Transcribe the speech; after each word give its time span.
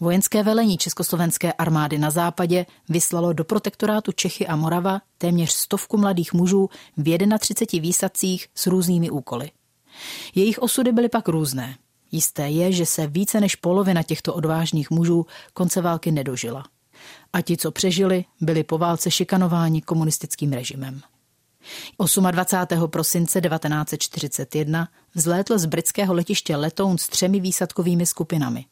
Vojenské 0.00 0.42
velení 0.42 0.78
Československé 0.78 1.52
armády 1.52 1.98
na 1.98 2.10
západě 2.10 2.66
vyslalo 2.88 3.32
do 3.32 3.44
protektorátu 3.44 4.12
Čechy 4.12 4.46
a 4.46 4.56
Morava 4.56 5.00
téměř 5.18 5.50
stovku 5.50 5.96
mladých 5.98 6.32
mužů 6.32 6.70
v 6.96 7.18
31 7.38 7.82
výsadcích 7.82 8.48
s 8.54 8.66
různými 8.66 9.10
úkoly. 9.10 9.50
Jejich 10.34 10.58
osudy 10.58 10.92
byly 10.92 11.08
pak 11.08 11.28
různé. 11.28 11.76
Jisté 12.12 12.48
je, 12.48 12.72
že 12.72 12.86
se 12.86 13.06
více 13.06 13.40
než 13.40 13.56
polovina 13.56 14.02
těchto 14.02 14.34
odvážných 14.34 14.90
mužů 14.90 15.26
konce 15.54 15.80
války 15.80 16.10
nedožila. 16.10 16.64
A 17.32 17.40
ti, 17.40 17.56
co 17.56 17.70
přežili, 17.70 18.24
byli 18.40 18.64
po 18.64 18.78
válce 18.78 19.10
šikanováni 19.10 19.82
komunistickým 19.82 20.52
režimem. 20.52 21.00
28. 22.30 22.90
prosince 22.90 23.40
1941 23.40 24.88
vzlétl 25.14 25.58
z 25.58 25.66
britského 25.66 26.14
letiště 26.14 26.56
letoun 26.56 26.98
s 26.98 27.08
třemi 27.08 27.40
výsadkovými 27.40 28.06
skupinami. 28.06 28.64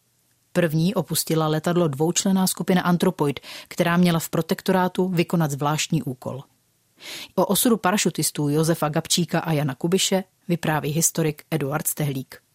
První 0.57 0.95
opustila 0.95 1.49
letadlo 1.49 1.89
dvoučlená 1.89 2.47
skupina 2.47 2.83
Antropoid, 2.83 3.41
která 3.69 3.97
měla 3.97 4.19
v 4.19 4.29
protektorátu 4.29 5.09
vykonat 5.09 5.51
zvláštní 5.51 6.03
úkol. 6.03 6.43
O 7.35 7.47
osudu 7.47 7.77
parašutistů 7.77 8.49
Josefa 8.49 8.89
Gabčíka 8.89 9.41
a 9.41 9.53
Jana 9.53 9.75
Kubiše 9.75 10.25
vypráví 10.49 10.91
historik 10.91 11.45
Eduard 11.51 11.87
Stehlík. 11.87 12.46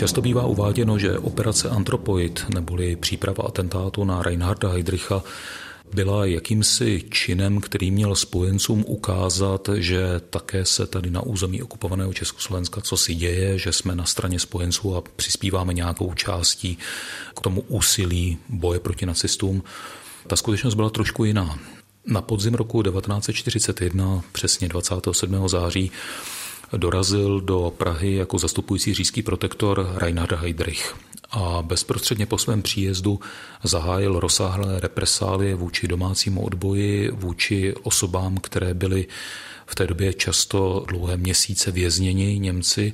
Často 0.00 0.22
bývá 0.22 0.46
uváděno, 0.46 0.98
že 0.98 1.18
operace 1.18 1.68
Antropoid 1.68 2.46
neboli 2.54 2.96
příprava 2.96 3.44
atentátu 3.44 4.04
na 4.04 4.22
Reinharda 4.22 4.68
Heydricha 4.68 5.22
byla 5.94 6.24
jakýmsi 6.24 7.04
činem, 7.10 7.60
který 7.60 7.90
měl 7.90 8.14
spojencům 8.14 8.84
ukázat, 8.88 9.68
že 9.74 10.20
také 10.30 10.64
se 10.64 10.86
tady 10.86 11.10
na 11.10 11.22
území 11.22 11.62
okupovaného 11.62 12.12
Československa 12.12 12.80
co 12.80 12.96
si 12.96 13.14
děje, 13.14 13.58
že 13.58 13.72
jsme 13.72 13.94
na 13.94 14.04
straně 14.04 14.38
spojenců 14.38 14.96
a 14.96 15.02
přispíváme 15.16 15.74
nějakou 15.74 16.14
částí 16.14 16.78
k 17.36 17.40
tomu 17.40 17.60
úsilí 17.60 18.38
boje 18.48 18.80
proti 18.80 19.06
nacistům. 19.06 19.62
Ta 20.26 20.36
skutečnost 20.36 20.74
byla 20.74 20.90
trošku 20.90 21.24
jiná. 21.24 21.58
Na 22.06 22.22
podzim 22.22 22.54
roku 22.54 22.82
1941, 22.82 24.22
přesně 24.32 24.68
27. 24.68 25.48
září, 25.48 25.90
dorazil 26.76 27.40
do 27.40 27.72
Prahy 27.76 28.14
jako 28.14 28.38
zastupující 28.38 28.94
říšský 28.94 29.22
protektor 29.22 29.92
Reinhard 29.96 30.32
Heydrich 30.32 30.94
a 31.30 31.62
bezprostředně 31.62 32.26
po 32.26 32.38
svém 32.38 32.62
příjezdu 32.62 33.20
zahájil 33.62 34.20
rozsáhlé 34.20 34.80
represálie 34.80 35.54
vůči 35.54 35.88
domácímu 35.88 36.44
odboji, 36.44 37.10
vůči 37.10 37.74
osobám, 37.82 38.36
které 38.36 38.74
byly 38.74 39.06
v 39.66 39.74
té 39.74 39.86
době 39.86 40.12
často 40.12 40.84
dlouhé 40.88 41.16
měsíce 41.16 41.70
vězněni 41.70 42.38
Němci 42.38 42.92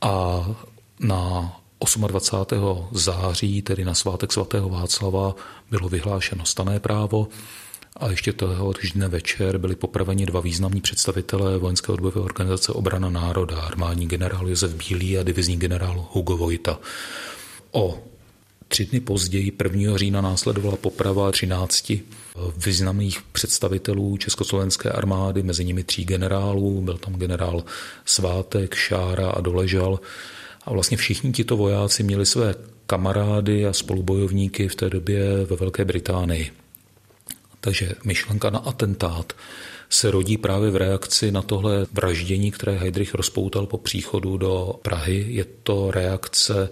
a 0.00 0.46
na 1.00 1.52
28. 2.06 2.88
září, 2.92 3.62
tedy 3.62 3.84
na 3.84 3.94
svátek 3.94 4.32
svatého 4.32 4.68
Václava, 4.68 5.34
bylo 5.70 5.88
vyhlášeno 5.88 6.46
stané 6.46 6.80
právo 6.80 7.28
a 7.96 8.10
ještě 8.10 8.32
toho 8.32 8.72
dne 8.94 9.08
večer 9.08 9.58
byli 9.58 9.76
popraveni 9.76 10.26
dva 10.26 10.40
významní 10.40 10.80
představitelé 10.80 11.58
vojenské 11.58 11.92
odbojové 11.92 12.20
organizace 12.20 12.72
Obrana 12.72 13.10
národa, 13.10 13.60
armádní 13.60 14.08
generál 14.08 14.48
Josef 14.48 14.74
Bílý 14.74 15.18
a 15.18 15.22
divizní 15.22 15.56
generál 15.56 16.06
Hugo 16.12 16.36
Vojta. 16.36 16.78
O 17.70 17.98
tři 18.68 18.86
dny 18.86 19.00
později, 19.00 19.52
1. 19.64 19.96
října, 19.96 20.20
následovala 20.20 20.76
poprava 20.76 21.32
13 21.32 21.92
významných 22.66 23.22
představitelů 23.22 24.16
Československé 24.16 24.90
armády, 24.90 25.42
mezi 25.42 25.64
nimi 25.64 25.84
tří 25.84 26.04
generálů, 26.04 26.80
byl 26.80 26.98
tam 26.98 27.14
generál 27.14 27.64
Svátek, 28.04 28.74
Šára 28.74 29.30
a 29.30 29.40
Doležal. 29.40 30.00
A 30.64 30.72
vlastně 30.72 30.96
všichni 30.96 31.32
tito 31.32 31.56
vojáci 31.56 32.02
měli 32.02 32.26
své 32.26 32.54
kamarády 32.86 33.66
a 33.66 33.72
spolubojovníky 33.72 34.68
v 34.68 34.74
té 34.74 34.90
době 34.90 35.44
ve 35.44 35.56
Velké 35.56 35.84
Británii. 35.84 36.61
Takže 37.64 37.94
myšlenka 38.04 38.50
na 38.50 38.58
atentát 38.58 39.32
se 39.90 40.10
rodí 40.10 40.36
právě 40.36 40.70
v 40.70 40.76
reakci 40.76 41.32
na 41.32 41.42
tohle 41.42 41.86
vraždění, 41.92 42.50
které 42.50 42.72
Heydrich 42.72 43.14
rozpoutal 43.14 43.66
po 43.66 43.78
příchodu 43.78 44.36
do 44.36 44.74
Prahy. 44.82 45.24
Je 45.28 45.44
to 45.62 45.90
reakce, 45.90 46.68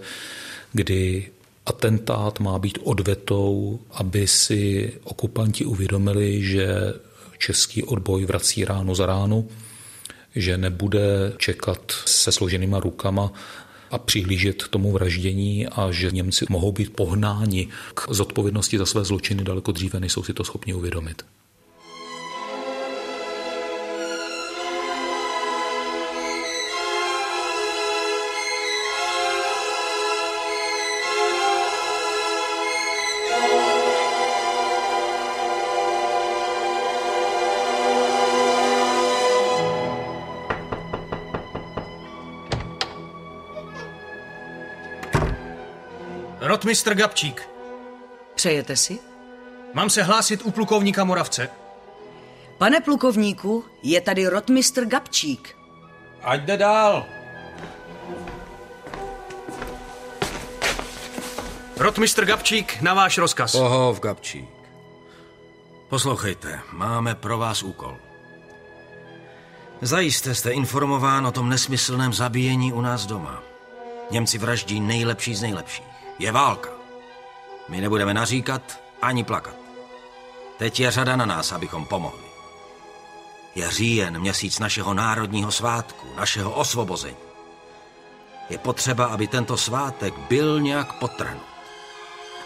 kdy 0.73 1.31
atentát 1.65 2.39
má 2.39 2.59
být 2.59 2.79
odvetou, 2.83 3.79
aby 3.91 4.27
si 4.27 4.93
okupanti 5.03 5.65
uvědomili, 5.65 6.43
že 6.43 6.93
český 7.37 7.83
odboj 7.83 8.25
vrací 8.25 8.65
ráno 8.65 8.95
za 8.95 9.05
ránu, 9.05 9.49
že 10.35 10.57
nebude 10.57 11.33
čekat 11.37 11.91
se 12.05 12.31
složenýma 12.31 12.79
rukama 12.79 13.33
a 13.91 13.97
přihlížet 13.97 14.67
tomu 14.67 14.91
vraždění 14.91 15.67
a 15.67 15.91
že 15.91 16.11
Němci 16.11 16.45
mohou 16.49 16.71
být 16.71 16.95
pohnáni 16.95 17.67
k 17.93 18.07
zodpovědnosti 18.09 18.77
za 18.77 18.85
své 18.85 19.03
zločiny 19.03 19.43
daleko 19.43 19.71
dříve, 19.71 19.99
než 19.99 20.11
jsou 20.11 20.23
si 20.23 20.33
to 20.33 20.43
schopni 20.43 20.73
uvědomit. 20.73 21.25
Rotmistr 46.71 46.93
Gabčík. 46.93 47.49
Přejete 48.35 48.75
si? 48.75 48.99
Mám 49.73 49.89
se 49.89 50.03
hlásit 50.03 50.41
u 50.43 50.51
plukovníka 50.51 51.03
Moravce. 51.03 51.49
Pane 52.57 52.81
plukovníku, 52.81 53.65
je 53.83 54.01
tady 54.01 54.27
rotmistr 54.27 54.85
Gabčík. 54.85 55.57
Ať 56.21 56.41
jde 56.41 56.57
dál. 56.57 57.05
Rotmistr 61.77 62.25
Gabčík, 62.25 62.81
na 62.81 62.93
váš 62.93 63.17
rozkaz. 63.17 63.51
Pohov 63.51 63.99
Gabčík. 63.99 64.49
Poslouchejte, 65.89 66.59
máme 66.71 67.15
pro 67.15 67.37
vás 67.37 67.63
úkol. 67.63 67.97
Zajisté 69.81 70.35
jste 70.35 70.51
informován 70.51 71.27
o 71.27 71.31
tom 71.31 71.49
nesmyslném 71.49 72.13
zabíjení 72.13 72.73
u 72.73 72.81
nás 72.81 73.05
doma. 73.05 73.43
Němci 74.11 74.37
vraždí 74.37 74.79
nejlepší 74.79 75.35
z 75.35 75.41
nejlepších. 75.41 75.90
Je 76.21 76.31
válka. 76.31 76.69
My 77.69 77.81
nebudeme 77.81 78.13
naříkat 78.13 78.83
ani 79.01 79.23
plakat. 79.23 79.55
Teď 80.57 80.79
je 80.79 80.91
řada 80.91 81.15
na 81.15 81.25
nás, 81.25 81.51
abychom 81.51 81.85
pomohli. 81.85 82.25
Je 83.55 83.71
říjen, 83.71 84.19
měsíc 84.19 84.59
našeho 84.59 84.93
národního 84.93 85.51
svátku, 85.51 86.07
našeho 86.17 86.51
osvobození. 86.51 87.17
Je 88.49 88.57
potřeba, 88.57 89.05
aby 89.05 89.27
tento 89.27 89.57
svátek 89.57 90.13
byl 90.29 90.59
nějak 90.61 90.93
potrhnut. 90.93 91.51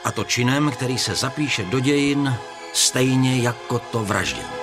A 0.03 0.11
to 0.11 0.23
činem, 0.23 0.71
který 0.71 0.97
se 0.97 1.15
zapíše 1.15 1.65
do 1.65 1.79
dějin 1.79 2.35
stejně 2.73 3.41
jako 3.41 3.79
to 3.79 4.03
vraždění. 4.03 4.55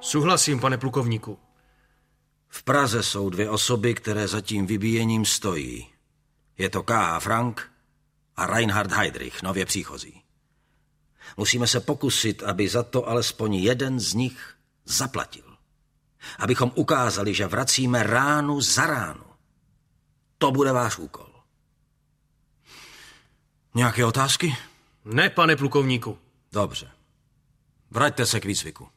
Souhlasím, 0.00 0.60
pane 0.60 0.78
plukovníku. 0.78 1.38
V 2.48 2.62
Praze 2.62 3.02
jsou 3.02 3.30
dvě 3.30 3.50
osoby, 3.50 3.94
které 3.94 4.28
za 4.28 4.40
tím 4.40 4.66
vybíjením 4.66 5.24
stojí. 5.24 5.95
Je 6.58 6.70
to 6.70 6.82
K. 6.82 7.20
Frank 7.20 7.72
a 8.36 8.46
Reinhard 8.46 8.92
Heydrich, 8.92 9.42
nově 9.42 9.66
příchozí. 9.66 10.22
Musíme 11.36 11.66
se 11.66 11.80
pokusit, 11.80 12.42
aby 12.42 12.68
za 12.68 12.82
to 12.82 13.08
alespoň 13.08 13.54
jeden 13.54 14.00
z 14.00 14.14
nich 14.14 14.56
zaplatil. 14.84 15.56
Abychom 16.38 16.72
ukázali, 16.74 17.34
že 17.34 17.46
vracíme 17.46 18.02
ránu 18.02 18.60
za 18.60 18.86
ránu. 18.86 19.24
To 20.38 20.52
bude 20.52 20.72
váš 20.72 20.98
úkol. 20.98 21.32
Nějaké 23.74 24.04
otázky? 24.04 24.56
Ne, 25.04 25.30
pane 25.30 25.56
plukovníku. 25.56 26.18
Dobře. 26.52 26.90
Vraťte 27.90 28.26
se 28.26 28.40
k 28.40 28.44
výcviku. 28.44 28.88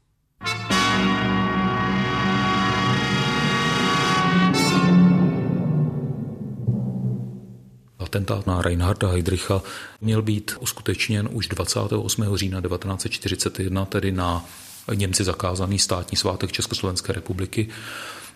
Atentát 8.10 8.48
na 8.48 8.62
Reinharda 8.62 9.08
Heydricha 9.08 9.62
měl 10.02 10.22
být 10.22 10.56
uskutečněn 10.60 11.30
už 11.32 11.48
28. 11.48 12.38
října 12.38 12.62
1941, 12.62 13.86
tedy 13.86 14.12
na 14.12 14.46
Němci 14.94 15.24
zakázaný 15.24 15.80
státní 15.80 16.18
svátek 16.18 16.52
Československé 16.52 17.14
republiky. 17.14 17.70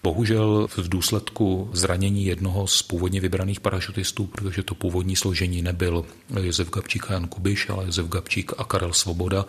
Bohužel 0.03 0.67
v 0.67 0.89
důsledku 0.89 1.69
zranění 1.73 2.25
jednoho 2.25 2.67
z 2.67 2.81
původně 2.81 3.21
vybraných 3.21 3.59
parašutistů, 3.59 4.25
protože 4.25 4.63
to 4.63 4.75
původní 4.75 5.15
složení 5.15 5.61
nebyl 5.61 6.05
Josef 6.39 6.69
Gabčík 6.69 7.11
a 7.11 7.13
Jan 7.13 7.27
Kubiš, 7.27 7.69
ale 7.69 7.85
Josef 7.85 8.07
Gabčík 8.07 8.51
a 8.57 8.63
Karel 8.63 8.93
Svoboda. 8.93 9.45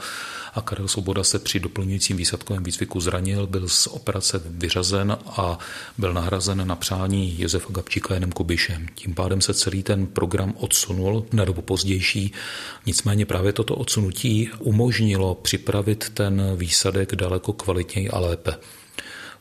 A 0.54 0.60
Karel 0.60 0.88
Svoboda 0.88 1.24
se 1.24 1.38
při 1.38 1.60
doplňujícím 1.60 2.16
výsadkovém 2.16 2.64
výcviku 2.64 3.00
zranil, 3.00 3.46
byl 3.46 3.68
z 3.68 3.86
operace 3.86 4.42
vyřazen 4.44 5.18
a 5.26 5.58
byl 5.98 6.12
nahrazen 6.12 6.66
na 6.66 6.76
přání 6.76 7.40
Josefa 7.40 7.72
Gabčíka 7.72 8.14
Janem 8.14 8.32
Kubišem. 8.32 8.86
Tím 8.94 9.14
pádem 9.14 9.40
se 9.40 9.54
celý 9.54 9.82
ten 9.82 10.06
program 10.06 10.54
odsunul 10.56 11.26
na 11.32 11.44
dobu 11.44 11.62
pozdější. 11.62 12.32
Nicméně 12.86 13.26
právě 13.26 13.52
toto 13.52 13.74
odsunutí 13.74 14.50
umožnilo 14.58 15.34
připravit 15.34 16.10
ten 16.14 16.56
výsadek 16.56 17.14
daleko 17.14 17.52
kvalitněji 17.52 18.10
a 18.10 18.18
lépe. 18.18 18.54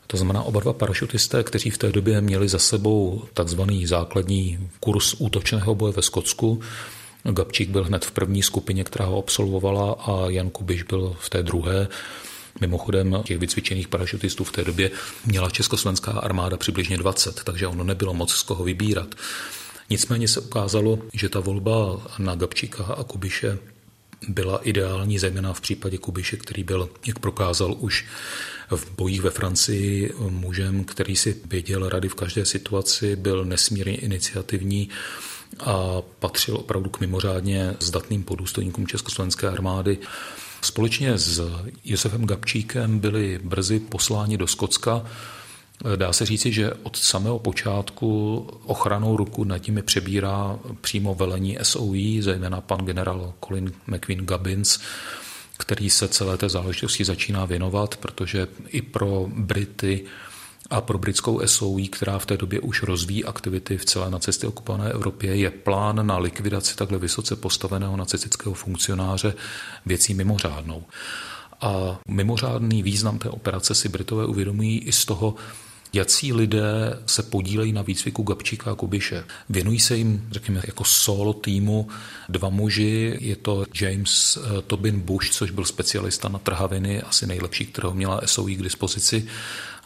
To 0.06 0.16
znamená 0.16 0.42
oba 0.42 0.60
dva 0.60 0.72
parašutisté, 0.72 1.42
kteří 1.42 1.70
v 1.70 1.78
té 1.78 1.92
době 1.92 2.20
měli 2.20 2.48
za 2.48 2.58
sebou 2.58 3.24
takzvaný 3.34 3.86
základní 3.86 4.68
kurz 4.80 5.14
útočného 5.18 5.74
boje 5.74 5.92
ve 5.92 6.02
Skotsku. 6.02 6.60
Gabčík 7.30 7.70
byl 7.70 7.84
hned 7.84 8.04
v 8.04 8.10
první 8.10 8.42
skupině, 8.42 8.84
která 8.84 9.04
ho 9.04 9.18
absolvovala 9.18 9.92
a 9.92 10.30
Jan 10.30 10.50
Kubiš 10.50 10.82
byl 10.82 11.16
v 11.20 11.30
té 11.30 11.42
druhé. 11.42 11.88
Mimochodem 12.60 13.22
těch 13.24 13.38
vycvičených 13.38 13.88
parašutistů 13.88 14.44
v 14.44 14.52
té 14.52 14.64
době 14.64 14.90
měla 15.26 15.50
československá 15.50 16.12
armáda 16.12 16.56
přibližně 16.56 16.96
20, 16.96 17.44
takže 17.44 17.66
ono 17.66 17.84
nebylo 17.84 18.14
moc 18.14 18.32
z 18.32 18.42
koho 18.42 18.64
vybírat. 18.64 19.14
Nicméně 19.90 20.28
se 20.28 20.40
ukázalo, 20.40 20.98
že 21.12 21.28
ta 21.28 21.40
volba 21.40 22.00
na 22.18 22.34
Gabčíka 22.34 22.84
a 22.84 23.04
Kubiše 23.04 23.58
byla 24.28 24.58
ideální, 24.62 25.18
zejména 25.18 25.52
v 25.52 25.60
případě 25.60 25.98
Kubiše, 25.98 26.36
který 26.36 26.64
byl, 26.64 26.88
jak 27.06 27.18
prokázal, 27.18 27.76
už 27.78 28.06
v 28.76 28.90
bojích 28.96 29.22
ve 29.22 29.30
Francii 29.30 30.14
mužem, 30.28 30.84
který 30.84 31.16
si 31.16 31.36
věděl 31.44 31.88
rady 31.88 32.08
v 32.08 32.14
každé 32.14 32.44
situaci, 32.44 33.16
byl 33.16 33.44
nesmírně 33.44 33.96
iniciativní 33.96 34.88
a 35.60 36.02
patřil 36.18 36.56
opravdu 36.56 36.90
k 36.90 37.00
mimořádně 37.00 37.74
zdatným 37.80 38.22
podůstojníkům 38.22 38.86
Československé 38.86 39.48
armády. 39.48 39.98
Společně 40.62 41.18
s 41.18 41.50
Josefem 41.84 42.26
Gabčíkem 42.26 42.98
byli 42.98 43.40
brzy 43.44 43.80
posláni 43.80 44.36
do 44.36 44.46
Skotska. 44.46 45.04
Dá 45.96 46.12
se 46.12 46.26
říci, 46.26 46.52
že 46.52 46.72
od 46.82 46.96
samého 46.96 47.38
počátku 47.38 48.36
ochranou 48.64 49.16
ruku 49.16 49.44
nad 49.44 49.66
nimi 49.66 49.82
přebírá 49.82 50.58
přímo 50.80 51.14
velení 51.14 51.58
SOE, 51.62 52.22
zejména 52.22 52.60
pan 52.60 52.78
generál 52.78 53.34
Colin 53.46 53.72
McQueen 53.86 54.26
Gubbins, 54.26 54.78
který 55.58 55.90
se 55.90 56.08
celé 56.08 56.38
té 56.38 56.48
záležitosti 56.48 57.04
začíná 57.04 57.44
věnovat, 57.44 57.96
protože 57.96 58.48
i 58.68 58.82
pro 58.82 59.26
Brity 59.34 60.04
a 60.70 60.80
pro 60.80 60.98
britskou 60.98 61.46
SOE, 61.46 61.88
která 61.88 62.18
v 62.18 62.26
té 62.26 62.36
době 62.36 62.60
už 62.60 62.82
rozvíjí 62.82 63.24
aktivity 63.24 63.78
v 63.78 63.84
celé 63.84 64.10
nacistě 64.10 64.46
okupované 64.46 64.90
Evropě, 64.90 65.36
je 65.36 65.50
plán 65.50 66.06
na 66.06 66.18
likvidaci 66.18 66.76
takhle 66.76 66.98
vysoce 66.98 67.36
postaveného 67.36 67.96
nacistického 67.96 68.54
funkcionáře 68.54 69.34
věcí 69.86 70.14
mimořádnou. 70.14 70.84
A 71.60 71.98
mimořádný 72.08 72.82
význam 72.82 73.18
té 73.18 73.28
operace 73.28 73.74
si 73.74 73.88
Britové 73.88 74.26
uvědomují 74.26 74.78
i 74.78 74.92
z 74.92 75.04
toho, 75.04 75.34
jací 75.94 76.32
lidé 76.32 76.98
se 77.06 77.22
podílejí 77.22 77.72
na 77.72 77.82
výcviku 77.82 78.22
Gabčíka 78.22 78.70
a 78.70 78.74
Kubiše. 78.74 79.24
Věnují 79.48 79.80
se 79.80 79.96
jim, 79.96 80.28
řekněme, 80.30 80.62
jako 80.66 80.84
solo 80.84 81.32
týmu 81.32 81.88
dva 82.28 82.48
muži. 82.48 83.16
Je 83.20 83.36
to 83.36 83.66
James 83.80 84.38
eh, 84.38 84.62
Tobin 84.62 85.00
Bush, 85.00 85.30
což 85.30 85.50
byl 85.50 85.64
specialista 85.64 86.28
na 86.28 86.38
trhaviny, 86.38 87.02
asi 87.02 87.26
nejlepší, 87.26 87.66
kterého 87.66 87.94
měla 87.94 88.20
SOE 88.24 88.54
k 88.54 88.62
dispozici 88.62 89.28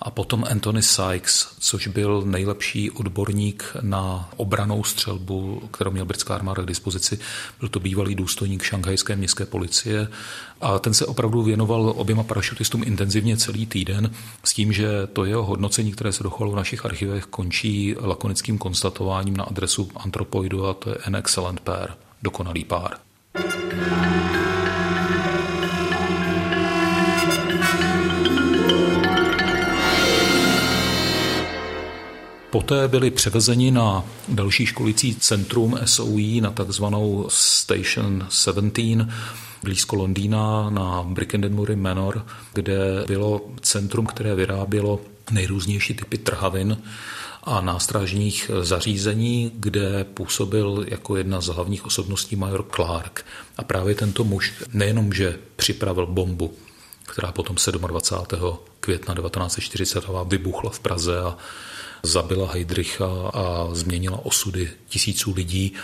a 0.03 0.11
potom 0.11 0.45
Anthony 0.51 0.83
Sykes, 0.83 1.49
což 1.59 1.87
byl 1.87 2.23
nejlepší 2.27 2.91
odborník 2.91 3.65
na 3.81 4.31
obranou 4.37 4.85
střelbu, 4.85 5.69
kterou 5.71 5.91
měl 5.91 6.05
britská 6.05 6.35
armáda 6.35 6.63
k 6.63 6.67
dispozici. 6.67 7.19
Byl 7.61 7.69
to 7.69 7.81
bývalý 7.81 8.15
důstojník 8.15 8.63
šanghajské 8.63 9.17
městské 9.17 9.47
policie 9.47 10.09
a 10.61 10.79
ten 10.79 10.95
se 10.95 11.07
opravdu 11.07 11.43
věnoval 11.43 11.93
oběma 11.97 12.23
parašutistům 12.23 12.83
intenzivně 12.87 13.37
celý 13.37 13.67
týden 13.67 14.11
s 14.45 14.55
tím, 14.55 14.73
že 14.73 14.89
to 15.13 15.25
jeho 15.25 15.45
hodnocení, 15.45 15.93
které 15.93 16.13
se 16.13 16.23
dochovalo 16.23 16.53
v 16.53 16.57
našich 16.57 16.85
archivech, 16.85 17.25
končí 17.25 17.95
lakonickým 18.01 18.59
konstatováním 18.59 19.37
na 19.37 19.45
adresu 19.45 19.91
antropoidu 19.97 20.67
a 20.67 20.75
to 20.75 20.91
je 20.91 20.97
an 20.97 21.17
excellent 21.17 21.61
pair, 21.61 21.89
dokonalý 22.23 22.65
pár. 22.65 22.97
thank 23.35 24.33
you 24.33 24.38
Poté 32.51 32.89
byli 32.89 33.11
převezeni 33.11 33.71
na 33.71 34.05
další 34.29 34.67
školicí 34.67 35.15
centrum 35.15 35.79
SOE 35.85 36.41
na 36.41 36.51
takzvanou 36.51 37.27
Station 37.31 38.27
17 38.31 39.09
blízko 39.63 39.97
Londýna 39.97 40.71
na 40.71 41.03
Brickendenbury 41.03 41.77
Manor, 41.77 42.27
kde 42.53 43.05
bylo 43.07 43.41
centrum, 43.61 44.07
které 44.07 44.35
vyrábělo 44.35 45.01
nejrůznější 45.31 45.95
typy 45.95 46.19
trhavin 46.19 46.83
a 47.45 47.61
nástražních 47.61 48.51
zařízení, 48.63 49.53
kde 49.55 50.05
působil 50.05 50.85
jako 50.89 51.17
jedna 51.17 51.41
z 51.41 51.47
hlavních 51.47 51.87
osobností 51.87 52.37
major 52.37 52.65
Clark. 52.75 53.25
A 53.57 53.65
právě 53.65 53.95
tento 53.95 54.25
muž 54.25 54.55
nejenom, 54.73 55.13
že 55.13 55.39
připravil 55.57 56.07
bombu, 56.07 56.55
která 57.07 57.33
potom 57.33 57.57
27. 57.73 58.59
května 58.81 59.15
1942 59.15 60.23
vybuchla 60.23 60.71
v 60.71 60.79
Praze 60.79 61.21
a 61.21 61.37
zabila 62.03 62.53
Heydricha 62.53 63.31
a 63.35 63.69
změnila 63.73 64.25
osudy 64.25 64.71
tisíců 64.89 65.35
lidí, 65.37 65.75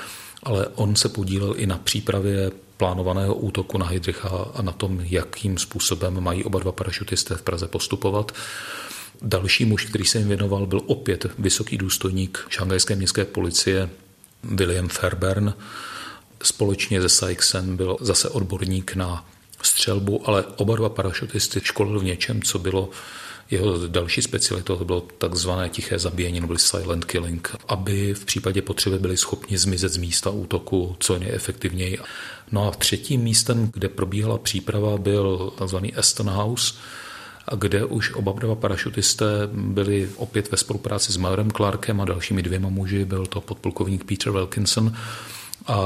ale 0.43 0.67
on 0.67 0.97
se 0.97 1.09
podílel 1.09 1.55
i 1.57 1.67
na 1.67 1.79
přípravě 1.79 2.51
plánovaného 2.77 3.35
útoku 3.35 3.79
na 3.79 3.87
Heydricha 3.87 4.29
a 4.55 4.63
na 4.63 4.73
tom, 4.73 5.01
jakým 5.01 5.59
způsobem 5.59 6.21
mají 6.21 6.45
oba 6.45 6.59
dva 6.59 6.73
parašutisté 6.73 7.35
v 7.35 7.43
Praze 7.43 7.69
postupovat. 7.69 8.33
Další 9.23 9.65
muž, 9.65 9.85
který 9.85 10.05
se 10.05 10.19
jim 10.19 10.29
věnoval, 10.29 10.67
byl 10.67 10.81
opět 10.87 11.27
vysoký 11.39 11.79
důstojník 11.79 12.47
šangajské 12.49 12.97
městské 12.97 13.25
policie 13.25 13.91
William 14.43 14.89
Fairbairn. 14.89 15.55
Společně 16.43 17.03
se 17.03 17.09
Sykesem 17.09 17.77
byl 17.77 17.97
zase 18.01 18.29
odborník 18.29 18.95
na 18.95 19.27
střelbu, 19.63 20.29
ale 20.29 20.45
oba 20.57 20.77
dva 20.77 20.89
parašutisty 20.89 21.61
školil 21.65 22.01
v 22.01 22.05
něčem, 22.05 22.43
co 22.43 22.59
bylo 22.59 22.91
jeho 23.51 23.89
další 23.89 24.23
specialitou 24.23 24.77
to 24.77 24.85
bylo 24.85 25.01
takzvané 25.01 25.69
tiché 25.69 25.99
zabíjení 25.99 26.41
nebo 26.41 26.59
silent 26.59 27.05
killing, 27.05 27.57
aby 27.69 28.15
v 28.15 28.25
případě 28.25 28.63
potřeby 28.63 28.99
byli 28.99 29.17
schopni 29.17 29.59
zmizet 29.59 29.93
z 29.93 29.97
místa 29.97 30.31
útoku 30.31 30.97
co 30.99 31.19
nejefektivněji. 31.19 31.99
No 32.53 32.69
a 32.69 32.71
třetím 32.71 33.21
místem, 33.21 33.71
kde 33.75 33.89
probíhala 33.89 34.39
příprava, 34.39 34.99
byl 34.99 35.53
takzvaný 35.59 35.95
Aston 35.95 36.31
House, 36.31 36.75
kde 37.59 37.85
už 37.85 38.15
oba 38.15 38.33
dva 38.33 38.55
parašutisté 38.55 39.27
byli 39.53 40.11
opět 40.17 40.51
ve 40.51 40.57
spolupráci 40.57 41.13
s 41.13 41.17
Majorem 41.17 41.51
Clarkem 41.51 42.01
a 42.01 42.05
dalšími 42.05 42.43
dvěma 42.43 42.69
muži, 42.69 43.05
byl 43.05 43.27
to 43.27 43.41
podplukovník 43.41 44.05
Peter 44.05 44.33
Wilkinson 44.33 44.93
a 45.67 45.77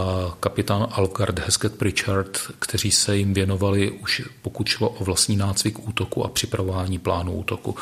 kapitán 0.40 0.86
Algard 0.90 1.38
Hesketh 1.38 1.76
Pritchard, 1.76 2.38
kteří 2.58 2.90
se 2.90 3.16
jim 3.16 3.34
věnovali 3.34 3.90
už 3.90 4.22
pokud 4.42 4.68
šlo 4.68 4.88
o 4.88 5.04
vlastní 5.04 5.36
nácvik 5.36 5.88
útoku 5.88 6.24
a 6.24 6.28
připravování 6.28 6.98
plánu 6.98 7.32
útoku. 7.32 7.76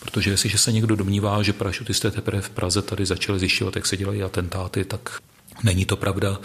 Protože 0.00 0.30
jestliže 0.30 0.58
se 0.58 0.72
někdo 0.72 0.96
domnívá, 0.96 1.42
že 1.42 1.52
parašutisté 1.52 2.10
teprve 2.10 2.42
v 2.42 2.50
Praze 2.50 2.82
tady 2.82 3.06
začali 3.06 3.38
zjišťovat, 3.38 3.76
jak 3.76 3.86
se 3.86 3.96
dělají 3.96 4.22
atentáty, 4.22 4.84
tak 4.84 5.18
není 5.62 5.84
to 5.84 5.96
pravda. 5.96 6.38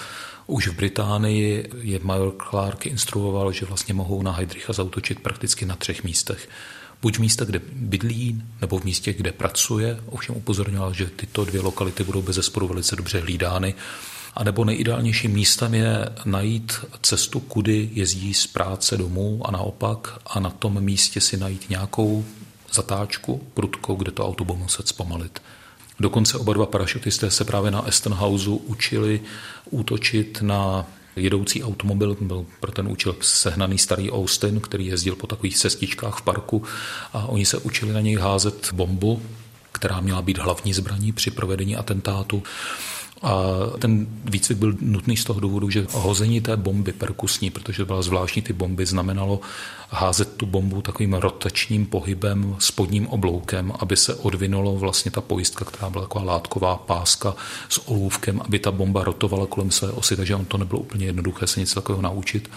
Už 0.47 0.67
v 0.67 0.75
Británii 0.75 1.69
je 1.81 1.99
major 2.03 2.35
Clark 2.49 2.85
instruoval, 2.85 3.51
že 3.51 3.65
vlastně 3.65 3.93
mohou 3.93 4.21
na 4.21 4.31
Heidricha 4.31 4.73
zautočit 4.73 5.19
prakticky 5.19 5.65
na 5.65 5.75
třech 5.75 6.03
místech. 6.03 6.49
Buď 7.01 7.17
v 7.17 7.19
místě, 7.19 7.45
kde 7.45 7.61
bydlí, 7.73 8.43
nebo 8.61 8.79
v 8.79 8.83
místě, 8.83 9.13
kde 9.13 9.31
pracuje. 9.31 9.99
Ovšem 10.05 10.35
upozorňoval, 10.35 10.93
že 10.93 11.05
tyto 11.05 11.45
dvě 11.45 11.61
lokality 11.61 12.03
budou 12.03 12.21
bez 12.21 12.35
zesporu 12.35 12.67
velice 12.67 12.95
dobře 12.95 13.19
hlídány 13.19 13.75
a 14.35 14.43
nebo 14.43 14.65
nejideálnějším 14.65 15.31
místem 15.31 15.73
je 15.73 16.09
najít 16.25 16.73
cestu, 17.01 17.39
kudy 17.39 17.89
jezdí 17.93 18.33
z 18.33 18.47
práce 18.47 18.97
domů 18.97 19.41
a 19.45 19.51
naopak 19.51 20.19
a 20.25 20.39
na 20.39 20.49
tom 20.49 20.81
místě 20.81 21.21
si 21.21 21.37
najít 21.37 21.69
nějakou 21.69 22.25
zatáčku, 22.73 23.47
prudkou, 23.53 23.95
kde 23.95 24.11
to 24.11 24.27
auto 24.27 24.43
bude 24.43 24.59
muset 24.59 24.87
zpomalit. 24.87 25.41
Dokonce 25.99 26.37
oba 26.37 26.53
dva 26.53 26.65
parašutisté 26.65 27.31
se 27.31 27.45
právě 27.45 27.71
na 27.71 27.87
Estenhausu 27.87 28.55
učili 28.55 29.21
útočit 29.69 30.41
na 30.41 30.85
jedoucí 31.15 31.63
automobil, 31.63 32.17
byl 32.21 32.45
pro 32.59 32.71
ten 32.71 32.87
účel 32.87 33.15
sehnaný 33.21 33.77
starý 33.77 34.11
Austin, 34.11 34.59
který 34.59 34.85
jezdil 34.85 35.15
po 35.15 35.27
takových 35.27 35.57
cestičkách 35.57 36.15
v 36.15 36.21
parku 36.21 36.63
a 37.13 37.25
oni 37.25 37.45
se 37.45 37.57
učili 37.57 37.93
na 37.93 38.01
něj 38.01 38.15
házet 38.15 38.73
bombu, 38.73 39.21
která 39.71 39.99
měla 39.99 40.21
být 40.21 40.37
hlavní 40.37 40.73
zbraní 40.73 41.11
při 41.11 41.31
provedení 41.31 41.75
atentátu 41.75 42.43
A 43.23 43.33
ten 43.79 44.07
výcvik 44.25 44.57
byl 44.57 44.73
nutný 44.81 45.17
z 45.17 45.23
toho 45.23 45.39
důvodu, 45.39 45.69
že 45.69 45.87
hození 45.91 46.41
té 46.41 46.57
bomby 46.57 46.91
perkusní, 46.91 47.49
protože 47.49 47.77
to 47.77 47.85
byla 47.85 48.01
zvláštní 48.01 48.41
ty 48.41 48.53
bomby, 48.53 48.85
znamenalo 48.85 49.39
házet 49.89 50.37
tu 50.37 50.45
bombu 50.45 50.81
takovým 50.81 51.13
rotačním 51.13 51.85
pohybem 51.85 52.55
spodním 52.59 53.07
obloukem, 53.07 53.73
aby 53.79 53.97
se 53.97 54.15
odvinulo 54.15 54.75
vlastně 54.75 55.11
ta 55.11 55.21
pojistka, 55.21 55.65
která 55.65 55.89
byla 55.89 56.03
taková 56.03 56.23
látková 56.23 56.77
páska 56.77 57.35
s 57.69 57.87
olůvkem, 57.87 58.41
aby 58.45 58.59
ta 58.59 58.71
bomba 58.71 59.03
rotovala 59.03 59.45
kolem 59.45 59.71
své 59.71 59.91
osy, 59.91 60.15
takže 60.15 60.35
on 60.35 60.45
to 60.45 60.57
nebylo 60.57 60.81
úplně 60.81 61.05
jednoduché 61.05 61.47
se 61.47 61.59
něco 61.59 61.75
takového 61.75 62.01
naučit 62.01 62.49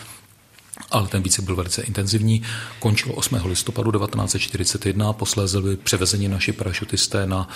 ale 0.91 1.09
ten 1.09 1.23
výcvik 1.23 1.45
byl 1.45 1.57
velice 1.57 1.83
intenzivní. 1.83 2.43
Končil 2.79 3.13
8. 3.15 3.41
listopadu 3.45 3.93
1941, 3.93 5.13
posléze 5.13 5.61
byli 5.61 5.77
převezeni 5.77 6.29
naši 6.29 6.53
parašutisté 6.53 7.27
na 7.27 7.49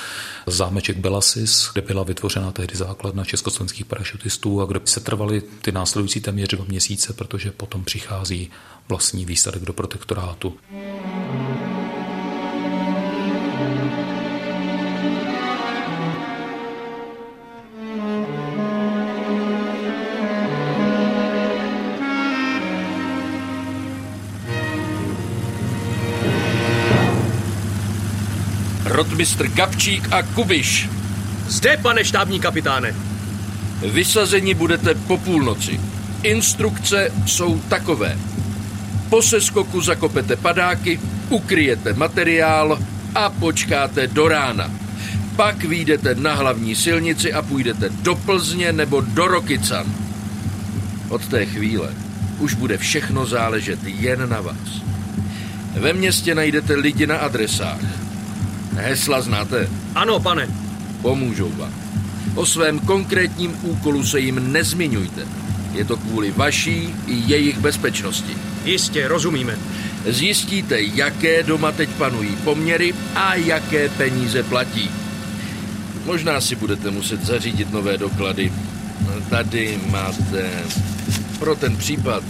zámeček 0.47 0.97
Belasis, 0.97 1.71
kde 1.73 1.83
byla 1.83 2.03
vytvořena 2.03 2.53
tehdy 2.53 2.77
základna 2.77 3.25
československých 3.25 3.87
parašutistů 3.87 4.63
a 4.63 4.67
kde 4.67 4.81
se 4.85 5.01
trvali 5.01 5.43
ty 5.63 5.73
následující 5.73 6.21
téměř 6.21 6.49
dva 6.49 6.65
měsíce, 6.69 7.13
protože 7.13 7.51
potom 7.51 7.85
přichází 7.85 8.51
vlastní 8.89 9.25
výsadek 9.25 9.63
do 9.63 9.73
protektorátu. 9.73 10.55
Rotmistr 29.01 29.49
Gabčík 29.49 30.13
a 30.13 30.23
Kubiš. 30.23 30.89
Zde, 31.49 31.77
pane 31.77 32.05
štábní 32.05 32.41
kapitáne. 32.41 32.95
Vysazení 33.81 34.55
budete 34.55 34.95
po 34.95 35.17
půlnoci. 35.17 35.81
Instrukce 36.23 37.09
jsou 37.27 37.59
takové. 37.69 38.19
Po 39.09 39.23
seskoku 39.23 39.81
zakopete 39.81 40.37
padáky, 40.37 41.01
ukryjete 41.29 41.93
materiál 41.93 42.79
a 43.15 43.31
počkáte 43.31 44.07
do 44.07 44.29
rána. 44.29 44.71
Pak 45.37 45.65
výjdete 45.65 46.15
na 46.15 46.35
hlavní 46.35 46.75
silnici 46.75 47.33
a 47.33 47.43
půjdete 47.43 47.89
do 47.89 48.15
Plzně 48.15 48.73
nebo 48.73 49.01
do 49.01 49.27
Rokycan. 49.27 49.87
Od 51.09 51.27
té 51.29 51.47
chvíle 51.47 51.89
už 52.39 52.55
bude 52.55 52.79
všechno 52.79 53.27
záležet 53.27 53.81
jen 53.85 54.29
na 54.29 54.41
vás. 54.41 54.85
Ve 55.81 55.93
městě 55.93 56.35
najdete 56.35 56.75
lidi 56.75 57.07
na 57.07 57.17
adresách. 57.17 58.10
Hesla 58.81 59.21
znáte? 59.21 59.69
Ano, 59.95 60.21
pane. 60.21 60.49
Pomůžou 61.03 61.53
vám. 61.57 61.75
O 62.35 62.47
svém 62.47 62.79
konkrétním 62.79 63.57
úkolu 63.63 64.05
se 64.05 64.21
jim 64.21 64.53
nezmiňujte. 64.53 65.27
Je 65.73 65.85
to 65.85 65.97
kvůli 65.97 66.31
vaší 66.31 66.95
i 67.07 67.15
jejich 67.27 67.59
bezpečnosti. 67.59 68.37
Jistě, 68.65 69.09
rozumíme. 69.09 69.59
Zjistíte, 70.07 70.77
jaké 70.81 71.43
doma 71.43 71.73
teď 71.73 71.89
panují 71.91 72.37
poměry 72.45 72.95
a 73.15 73.35
jaké 73.35 73.89
peníze 73.89 74.43
platí. 74.43 74.91
Možná 76.05 76.41
si 76.41 76.57
budete 76.57 76.91
muset 76.91 77.25
zařídit 77.25 77.73
nové 77.73 77.99
doklady. 77.99 78.53
Tady 79.31 79.81
máte 79.91 80.51
pro 81.39 81.57
ten 81.57 81.77
případ 81.77 82.23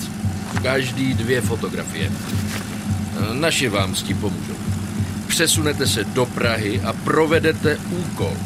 každý 0.63 1.15
dvě 1.15 1.41
fotografie. 1.41 2.13
Naši 3.33 3.69
vám 3.69 3.95
s 3.95 4.03
tím 4.03 4.17
pomůžou 4.17 4.60
přesunete 5.31 5.87
se 5.87 6.05
do 6.05 6.27
Prahy 6.27 6.81
a 6.81 6.93
provedete 6.93 7.79
úkol. 7.91 8.37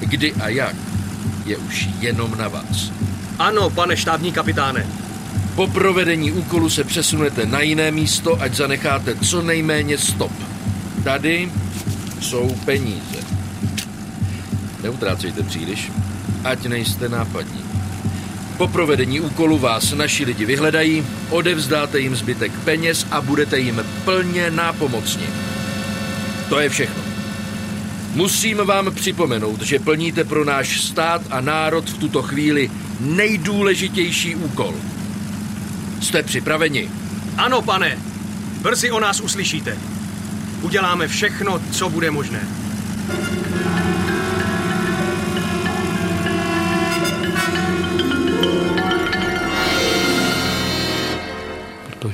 Kdy 0.00 0.32
a 0.32 0.48
jak 0.48 0.76
je 1.46 1.56
už 1.56 1.88
jenom 2.00 2.34
na 2.38 2.48
vás. 2.48 2.92
Ano, 3.38 3.70
pane 3.70 3.96
štábní 3.96 4.32
kapitáne. 4.32 4.86
Po 5.54 5.66
provedení 5.66 6.32
úkolu 6.32 6.70
se 6.70 6.84
přesunete 6.84 7.46
na 7.46 7.60
jiné 7.60 7.90
místo, 7.90 8.42
ať 8.42 8.54
zanecháte 8.54 9.14
co 9.14 9.42
nejméně 9.42 9.98
stop. 9.98 10.32
Tady 11.04 11.48
jsou 12.20 12.56
peníze. 12.64 13.18
Neutrácejte 14.82 15.42
příliš, 15.42 15.92
ať 16.44 16.66
nejste 16.66 17.08
nápadní. 17.08 17.62
Po 18.56 18.68
provedení 18.68 19.20
úkolu 19.20 19.58
vás 19.58 19.92
naši 19.92 20.24
lidi 20.24 20.44
vyhledají, 20.44 21.06
odevzdáte 21.30 22.00
jim 22.00 22.16
zbytek 22.16 22.52
peněz 22.64 23.06
a 23.10 23.20
budete 23.20 23.58
jim 23.58 23.84
plně 24.04 24.50
nápomocni. 24.50 25.45
To 26.48 26.60
je 26.60 26.68
všechno. 26.68 27.02
Musím 28.14 28.56
vám 28.56 28.94
připomenout, 28.94 29.62
že 29.62 29.78
plníte 29.78 30.24
pro 30.24 30.44
náš 30.44 30.80
stát 30.80 31.22
a 31.30 31.40
národ 31.40 31.90
v 31.90 31.98
tuto 31.98 32.22
chvíli 32.22 32.70
nejdůležitější 33.00 34.34
úkol. 34.34 34.74
Jste 36.00 36.22
připraveni? 36.22 36.90
Ano, 37.36 37.62
pane. 37.62 37.98
Brzy 38.62 38.90
o 38.90 39.00
nás 39.00 39.20
uslyšíte. 39.20 39.78
Uděláme 40.62 41.08
všechno, 41.08 41.60
co 41.70 41.90
bude 41.90 42.10
možné. 42.10 42.40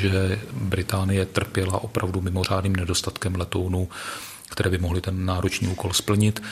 Protože 0.02 0.40
Británie 0.52 1.26
trpěla 1.26 1.82
opravdu 1.82 2.21
mimořádným 2.21 2.76
nedostatkem 2.76 3.35
letounů, 3.35 3.88
které 4.50 4.71
by 4.71 4.78
mohly 4.78 5.00
ten 5.00 5.26
náročný 5.26 5.68
úkol 5.68 5.92
splnit. 5.92 6.42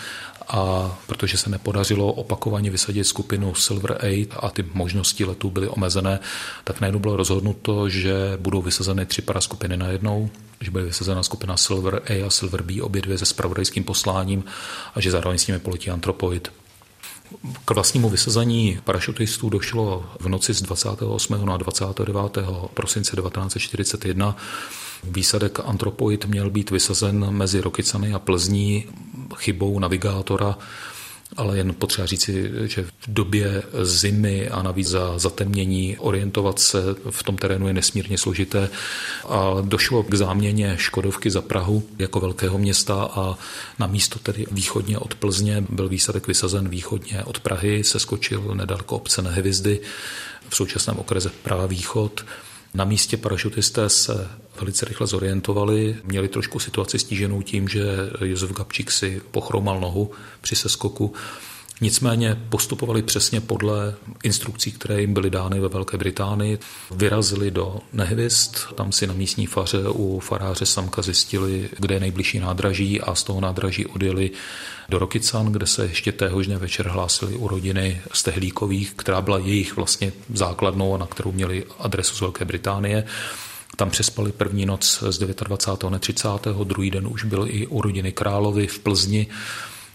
A 0.48 0.90
protože 1.06 1.38
se 1.38 1.50
nepodařilo 1.50 2.12
opakovaně 2.12 2.70
vysadit 2.70 3.04
skupinu 3.04 3.54
Silver 3.54 3.92
8 3.92 4.26
a 4.40 4.50
ty 4.50 4.64
možnosti 4.74 5.24
letů 5.24 5.50
byly 5.50 5.68
omezené, 5.68 6.18
tak 6.64 6.80
najednou 6.80 7.00
bylo 7.00 7.16
rozhodnuto, 7.16 7.88
že 7.88 8.14
budou 8.36 8.62
vysazeny 8.62 9.06
tři 9.06 9.22
paraskupiny 9.22 9.76
najednou, 9.76 10.30
že 10.60 10.70
bude 10.70 10.84
vysazena 10.84 11.22
skupina 11.22 11.56
Silver 11.56 12.02
A 12.08 12.26
a 12.26 12.30
Silver 12.30 12.62
B, 12.62 12.82
obě 12.82 13.02
dvě 13.02 13.18
se 13.18 13.26
spravodajským 13.26 13.84
posláním 13.84 14.44
a 14.94 15.00
že 15.00 15.10
zároveň 15.10 15.38
s 15.38 15.46
nimi 15.46 15.58
poletí 15.58 15.90
antropoid. 15.90 16.52
K 17.64 17.70
vlastnímu 17.70 18.08
vysazení 18.08 18.78
parašutistů 18.84 19.48
došlo 19.48 20.04
v 20.20 20.28
noci 20.28 20.54
z 20.54 20.62
28. 20.62 21.46
na 21.46 21.56
29. 21.56 22.38
prosince 22.74 23.16
1941. 23.16 24.36
Výsadek 25.04 25.60
Antropoid 25.64 26.24
měl 26.24 26.50
být 26.50 26.70
vysazen 26.70 27.30
mezi 27.30 27.60
Rokycany 27.60 28.12
a 28.12 28.18
Plzní 28.18 28.84
chybou 29.36 29.78
navigátora 29.78 30.58
ale 31.36 31.56
jen 31.56 31.74
potřeba 31.74 32.06
říci, 32.06 32.50
že 32.64 32.82
v 32.82 32.92
době 33.08 33.62
zimy 33.82 34.48
a 34.48 34.62
navíc 34.62 34.88
za 34.88 35.18
zatemnění 35.18 35.96
orientovat 35.98 36.58
se 36.58 36.82
v 37.10 37.22
tom 37.22 37.36
terénu 37.36 37.66
je 37.66 37.72
nesmírně 37.72 38.18
složité 38.18 38.68
a 39.28 39.54
došlo 39.60 40.02
k 40.02 40.14
záměně 40.14 40.76
Škodovky 40.78 41.30
za 41.30 41.42
Prahu 41.42 41.82
jako 41.98 42.20
velkého 42.20 42.58
města 42.58 42.94
a 43.14 43.38
na 43.78 43.86
místo 43.86 44.18
tedy 44.18 44.46
východně 44.50 44.98
od 44.98 45.14
Plzně 45.14 45.64
byl 45.68 45.88
výsadek 45.88 46.26
vysazen 46.26 46.68
východně 46.68 47.24
od 47.24 47.40
Prahy, 47.40 47.84
se 47.84 47.98
skočil 47.98 48.54
nedaleko 48.54 48.96
obce 48.96 49.22
Nehvizdy 49.22 49.80
v 50.48 50.56
současném 50.56 50.96
okrese 50.96 51.30
Praha 51.42 51.66
Východ. 51.66 52.24
Na 52.74 52.84
místě 52.84 53.16
parašutisté 53.16 53.88
se 53.88 54.28
velice 54.60 54.86
rychle 54.86 55.06
zorientovali, 55.06 55.96
měli 56.04 56.28
trošku 56.28 56.58
situaci 56.58 56.98
stíženou 56.98 57.42
tím, 57.42 57.68
že 57.68 57.84
Josef 58.20 58.52
Gabčík 58.52 58.90
si 58.90 59.22
pochromal 59.30 59.80
nohu 59.80 60.10
při 60.40 60.56
seskoku. 60.56 61.14
Nicméně 61.82 62.36
postupovali 62.48 63.02
přesně 63.02 63.40
podle 63.40 63.94
instrukcí, 64.22 64.72
které 64.72 65.00
jim 65.00 65.14
byly 65.14 65.30
dány 65.30 65.60
ve 65.60 65.68
Velké 65.68 65.96
Británii. 65.96 66.58
Vyrazili 66.90 67.50
do 67.50 67.78
Nehvist, 67.92 68.74
tam 68.74 68.92
si 68.92 69.06
na 69.06 69.14
místní 69.14 69.46
faře 69.46 69.78
u 69.88 70.20
faráře 70.20 70.66
Samka 70.66 71.02
zjistili, 71.02 71.68
kde 71.78 71.94
je 71.94 72.00
nejbližší 72.00 72.38
nádraží 72.38 73.00
a 73.00 73.14
z 73.14 73.22
toho 73.22 73.40
nádraží 73.40 73.86
odjeli 73.86 74.30
do 74.88 74.98
Rokycan, 74.98 75.52
kde 75.52 75.66
se 75.66 75.86
ještě 75.86 76.12
téhož 76.12 76.46
dne 76.46 76.58
večer 76.58 76.88
hlásili 76.88 77.36
u 77.36 77.48
rodiny 77.48 78.00
Stehlíkových, 78.12 78.92
která 78.96 79.20
byla 79.20 79.38
jejich 79.38 79.76
vlastně 79.76 80.12
základnou 80.34 80.94
a 80.94 80.98
na 80.98 81.06
kterou 81.06 81.32
měli 81.32 81.64
adresu 81.78 82.16
z 82.16 82.20
Velké 82.20 82.44
Británie. 82.44 83.04
Tam 83.80 83.90
přespali 83.90 84.32
první 84.32 84.66
noc 84.66 85.04
z 85.08 85.18
29. 85.18 85.90
na 85.90 85.98
30. 85.98 86.28
Druhý 86.64 86.90
den 86.90 87.06
už 87.06 87.24
byl 87.24 87.46
i 87.48 87.66
u 87.66 87.82
rodiny 87.82 88.12
Královy 88.12 88.66
v 88.66 88.78
Plzni, 88.78 89.26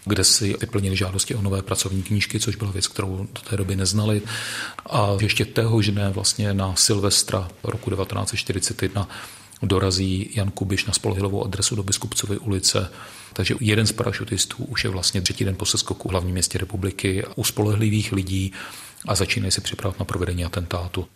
kde 0.04 0.24
si 0.24 0.56
vyplnili 0.60 0.96
žádosti 0.96 1.34
o 1.34 1.42
nové 1.42 1.62
pracovní 1.62 2.02
knížky, 2.02 2.40
což 2.40 2.56
byla 2.56 2.70
věc, 2.70 2.88
kterou 2.88 3.16
do 3.16 3.40
té 3.50 3.56
doby 3.56 3.76
neznali. 3.76 4.22
A 4.90 5.16
ještě 5.20 5.44
téhož 5.44 5.90
dne 5.90 6.10
vlastně 6.10 6.54
na 6.54 6.76
Silvestra 6.76 7.48
roku 7.62 7.90
1941 7.90 9.08
dorazí 9.62 10.30
Jan 10.34 10.50
Kubiš 10.50 10.84
na 10.84 10.92
spolehlivovu 10.92 11.44
adresu 11.44 11.76
do 11.76 11.82
Biskupcovy 11.82 12.38
ulice. 12.38 12.90
Takže 13.32 13.54
jeden 13.60 13.86
z 13.86 13.92
parašutistů 13.92 14.64
už 14.64 14.84
je 14.84 14.90
vlastně 14.90 15.20
třetí 15.20 15.44
den 15.44 15.56
po 15.56 15.66
seskoku 15.66 16.08
v 16.08 16.12
hlavním 16.12 16.32
městě 16.32 16.58
republiky 16.58 17.24
u 17.36 17.44
spolehlivých 17.44 18.12
lidí 18.12 18.52
a 19.08 19.14
začínají 19.14 19.52
se 19.52 19.60
připravovat 19.60 19.98
na 19.98 20.04
provedení 20.04 20.44
atentátu. 20.44 21.06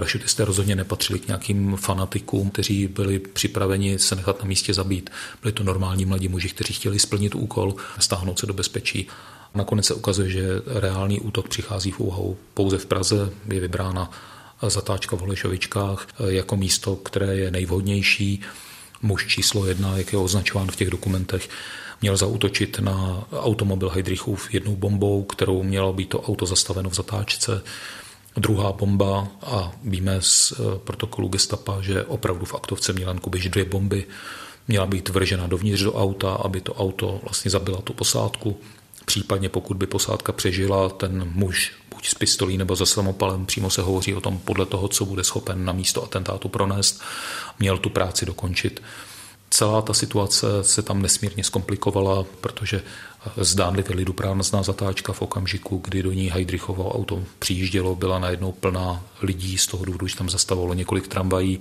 Parašutisté 0.00 0.44
rozhodně 0.44 0.76
nepatřili 0.76 1.18
k 1.18 1.26
nějakým 1.26 1.76
fanatikům, 1.76 2.50
kteří 2.50 2.86
byli 2.86 3.18
připraveni 3.18 3.98
se 3.98 4.16
nechat 4.16 4.40
na 4.40 4.48
místě 4.48 4.74
zabít. 4.74 5.10
Byli 5.42 5.52
to 5.52 5.64
normální 5.64 6.04
mladí 6.04 6.28
muži, 6.28 6.48
kteří 6.48 6.74
chtěli 6.74 6.98
splnit 6.98 7.34
úkol, 7.34 7.74
stáhnout 7.98 8.38
se 8.38 8.46
do 8.46 8.54
bezpečí. 8.54 9.06
Nakonec 9.54 9.86
se 9.86 9.94
ukazuje, 9.94 10.30
že 10.30 10.48
reálný 10.66 11.20
útok 11.20 11.48
přichází 11.48 11.90
v 11.90 12.00
úvahu 12.00 12.36
pouze 12.54 12.78
v 12.78 12.86
Praze, 12.86 13.30
je 13.52 13.60
vybrána 13.60 14.10
zatáčka 14.68 15.16
v 15.16 15.20
Holešovičkách 15.20 16.06
jako 16.28 16.56
místo, 16.56 16.96
které 16.96 17.36
je 17.36 17.50
nejvhodnější. 17.50 18.40
Muž 19.02 19.26
číslo 19.26 19.66
jedna, 19.66 19.96
jak 19.96 20.12
je 20.12 20.18
označován 20.18 20.70
v 20.70 20.76
těch 20.76 20.90
dokumentech, 20.90 21.48
měl 22.00 22.16
zautočit 22.16 22.78
na 22.78 23.24
automobil 23.32 23.88
Heidrichův 23.90 24.54
jednou 24.54 24.76
bombou, 24.76 25.22
kterou 25.22 25.62
mělo 25.62 25.92
být 25.92 26.08
to 26.08 26.22
auto 26.22 26.46
zastaveno 26.46 26.90
v 26.90 26.94
zatáčce. 26.94 27.62
Druhá 28.36 28.72
bomba 28.72 29.28
a 29.42 29.72
víme 29.82 30.16
z 30.20 30.52
eh, 30.52 30.78
protokolu 30.78 31.28
gestapa, 31.28 31.80
že 31.80 32.04
opravdu 32.04 32.46
v 32.46 32.54
aktovce 32.54 32.92
Milan 32.92 33.18
Kubiš 33.18 33.48
dvě 33.48 33.64
bomby 33.64 34.06
měla 34.68 34.86
být 34.86 35.08
vržena 35.08 35.46
dovnitř 35.46 35.82
do 35.82 35.94
auta, 35.94 36.32
aby 36.32 36.60
to 36.60 36.74
auto 36.74 37.20
vlastně 37.22 37.50
zabila 37.50 37.80
tu 37.80 37.92
posádku. 37.92 38.60
Případně 39.04 39.48
pokud 39.48 39.76
by 39.76 39.86
posádka 39.86 40.32
přežila, 40.32 40.88
ten 40.88 41.30
muž 41.32 41.72
buď 41.90 42.08
s 42.08 42.14
pistolí 42.14 42.58
nebo 42.58 42.76
za 42.76 42.86
samopalem, 42.86 43.46
přímo 43.46 43.70
se 43.70 43.82
hovoří 43.82 44.14
o 44.14 44.20
tom 44.20 44.38
podle 44.38 44.66
toho, 44.66 44.88
co 44.88 45.04
bude 45.04 45.24
schopen 45.24 45.64
na 45.64 45.72
místo 45.72 46.04
atentátu 46.04 46.48
pronést, 46.48 47.02
měl 47.58 47.78
tu 47.78 47.90
práci 47.90 48.26
dokončit. 48.26 48.82
Celá 49.50 49.82
ta 49.82 49.94
situace 49.94 50.46
se 50.62 50.82
tam 50.82 51.02
nesmírně 51.02 51.44
zkomplikovala, 51.44 52.24
protože 52.40 52.82
zdánlivě 53.36 53.96
lidoprávnostná 53.96 54.62
zatáčka 54.62 55.12
v 55.12 55.22
okamžiku, 55.22 55.80
kdy 55.84 56.02
do 56.02 56.12
ní 56.12 56.30
Heidrichovo 56.30 56.94
auto 56.94 57.22
přijíždělo, 57.38 57.96
byla 57.96 58.18
najednou 58.18 58.52
plná 58.52 59.02
lidí 59.22 59.58
z 59.58 59.66
toho 59.66 59.84
důvodu, 59.84 60.06
že 60.06 60.16
tam 60.16 60.30
zastavovalo 60.30 60.74
několik 60.74 61.08
tramvají. 61.08 61.60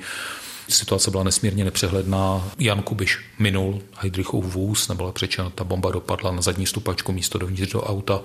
Situace 0.70 1.12
byla 1.12 1.24
nesmírně 1.24 1.66
nepřehledná. 1.66 2.52
Jan 2.60 2.82
Kubiš 2.82 3.20
minul 3.40 3.82
Heidrichův 3.98 4.46
vůz, 4.46 4.88
nebyla 4.88 5.12
přečena, 5.12 5.50
ta 5.50 5.64
bomba 5.64 5.92
dopadla 5.92 6.32
na 6.32 6.42
zadní 6.42 6.66
stupačku 6.66 7.12
místo 7.12 7.38
dovnitř 7.38 7.72
do 7.72 7.84
auta. 7.84 8.22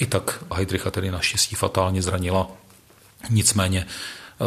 I 0.00 0.06
tak 0.06 0.44
Heidricha 0.54 0.90
tedy 0.90 1.10
naštěstí 1.10 1.54
fatálně 1.54 2.02
zranila. 2.02 2.50
Nicméně 3.30 3.86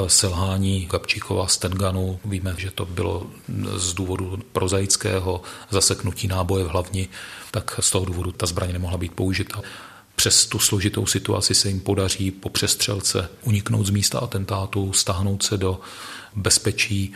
selhání 0.07 0.85
Gabčíkova 0.91 1.47
z 1.47 1.57
Tenganu. 1.57 2.19
Víme, 2.25 2.55
že 2.57 2.71
to 2.71 2.85
bylo 2.85 3.27
z 3.75 3.93
důvodu 3.93 4.39
prozaického 4.51 5.41
zaseknutí 5.69 6.27
náboje 6.27 6.63
v 6.63 6.67
hlavni, 6.67 7.07
tak 7.51 7.79
z 7.79 7.91
toho 7.91 8.05
důvodu 8.05 8.31
ta 8.31 8.45
zbraň 8.45 8.71
nemohla 8.71 8.97
být 8.97 9.11
použita. 9.13 9.61
Přes 10.15 10.45
tu 10.45 10.59
složitou 10.59 11.05
situaci 11.05 11.55
se 11.55 11.67
jim 11.67 11.79
podaří 11.79 12.31
po 12.31 12.49
přestřelce 12.49 13.29
uniknout 13.43 13.85
z 13.85 13.89
místa 13.89 14.19
atentátu, 14.19 14.93
stáhnout 14.93 15.43
se 15.43 15.57
do 15.57 15.79
bezpečí 16.35 17.13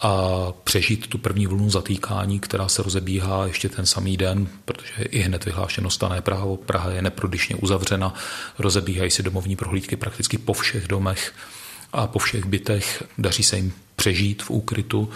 a 0.00 0.18
přežít 0.64 1.06
tu 1.06 1.18
první 1.18 1.46
vlnu 1.46 1.70
zatýkání, 1.70 2.40
která 2.40 2.68
se 2.68 2.82
rozebíhá 2.82 3.46
ještě 3.46 3.68
ten 3.68 3.86
samý 3.86 4.16
den, 4.16 4.48
protože 4.64 4.92
je 4.98 5.04
i 5.04 5.18
hned 5.18 5.44
vyhlášeno 5.44 5.90
stané 5.90 6.22
právo. 6.22 6.56
Praha 6.56 6.90
je 6.90 7.02
neprodyšně 7.02 7.56
uzavřena, 7.56 8.14
rozebíhají 8.58 9.10
se 9.10 9.22
domovní 9.22 9.56
prohlídky 9.56 9.96
prakticky 9.96 10.38
po 10.38 10.52
všech 10.52 10.88
domech 10.88 11.32
a 11.94 12.06
po 12.06 12.18
všech 12.18 12.44
bytech. 12.44 13.04
Daří 13.18 13.42
se 13.42 13.56
jim 13.56 13.72
přežít 13.96 14.42
v 14.42 14.50
úkrytu. 14.50 15.10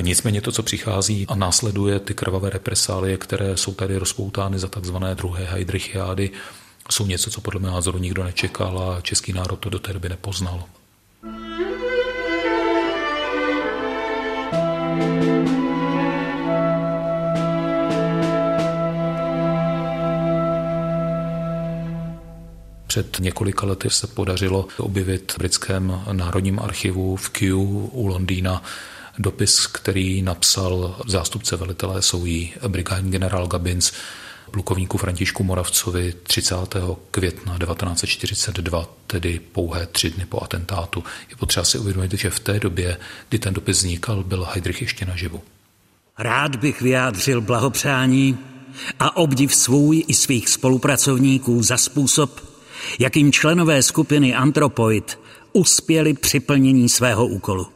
Nicméně 0.00 0.40
to, 0.40 0.52
co 0.52 0.62
přichází 0.62 1.26
a 1.28 1.34
následuje 1.34 2.00
ty 2.00 2.14
krvavé 2.14 2.50
represálie, 2.50 3.16
které 3.16 3.56
jsou 3.56 3.74
tady 3.74 3.96
rozpoutány 3.96 4.58
za 4.58 4.68
takzvané 4.68 5.14
druhé 5.14 5.44
Heidrichiády, 5.44 6.30
jsou 6.90 7.06
něco, 7.06 7.30
co 7.30 7.40
podle 7.40 7.60
mého 7.60 7.74
názoru 7.74 7.98
nikdo 7.98 8.24
nečekal 8.24 8.78
a 8.78 9.00
český 9.00 9.32
národ 9.32 9.56
to 9.56 9.70
do 9.70 9.78
té 9.78 9.92
doby 9.92 10.08
nepoznal. 10.08 10.64
Před 22.90 23.20
několika 23.20 23.66
lety 23.66 23.90
se 23.90 24.06
podařilo 24.06 24.68
objevit 24.76 25.32
v 25.32 25.38
britském 25.38 26.02
národním 26.12 26.58
archivu 26.58 27.16
v 27.16 27.28
Kew 27.28 27.58
u 27.92 28.06
Londýna 28.06 28.62
dopis, 29.18 29.66
který 29.66 30.22
napsal 30.22 30.96
zástupce 31.06 31.56
velitelé 31.56 32.02
soují 32.02 32.54
brigádní 32.68 33.10
generál 33.10 33.46
Gabins 33.46 33.92
plukovníku 34.50 34.98
Františku 34.98 35.44
Moravcovi 35.44 36.14
30. 36.22 36.54
května 37.10 37.58
1942, 37.58 38.86
tedy 39.06 39.40
pouhé 39.52 39.86
tři 39.86 40.10
dny 40.10 40.26
po 40.26 40.42
atentátu. 40.42 41.04
Je 41.28 41.36
potřeba 41.36 41.64
si 41.64 41.78
uvědomit, 41.78 42.12
že 42.14 42.30
v 42.30 42.40
té 42.40 42.60
době, 42.60 42.98
kdy 43.28 43.38
ten 43.38 43.54
dopis 43.54 43.78
vznikal, 43.78 44.24
byl 44.24 44.48
Heidrich 44.52 44.82
ještě 44.82 45.04
naživu. 45.04 45.42
Rád 46.18 46.56
bych 46.56 46.82
vyjádřil 46.82 47.40
blahopřání 47.40 48.38
a 48.98 49.16
obdiv 49.16 49.54
svůj 49.54 50.04
i 50.08 50.14
svých 50.14 50.48
spolupracovníků 50.48 51.62
za 51.62 51.76
způsob, 51.76 52.50
jakým 52.98 53.32
členové 53.32 53.82
skupiny 53.82 54.34
Antropoid 54.34 55.18
uspěli 55.52 56.14
při 56.14 56.40
plnění 56.40 56.88
svého 56.88 57.26
úkolu. 57.26 57.66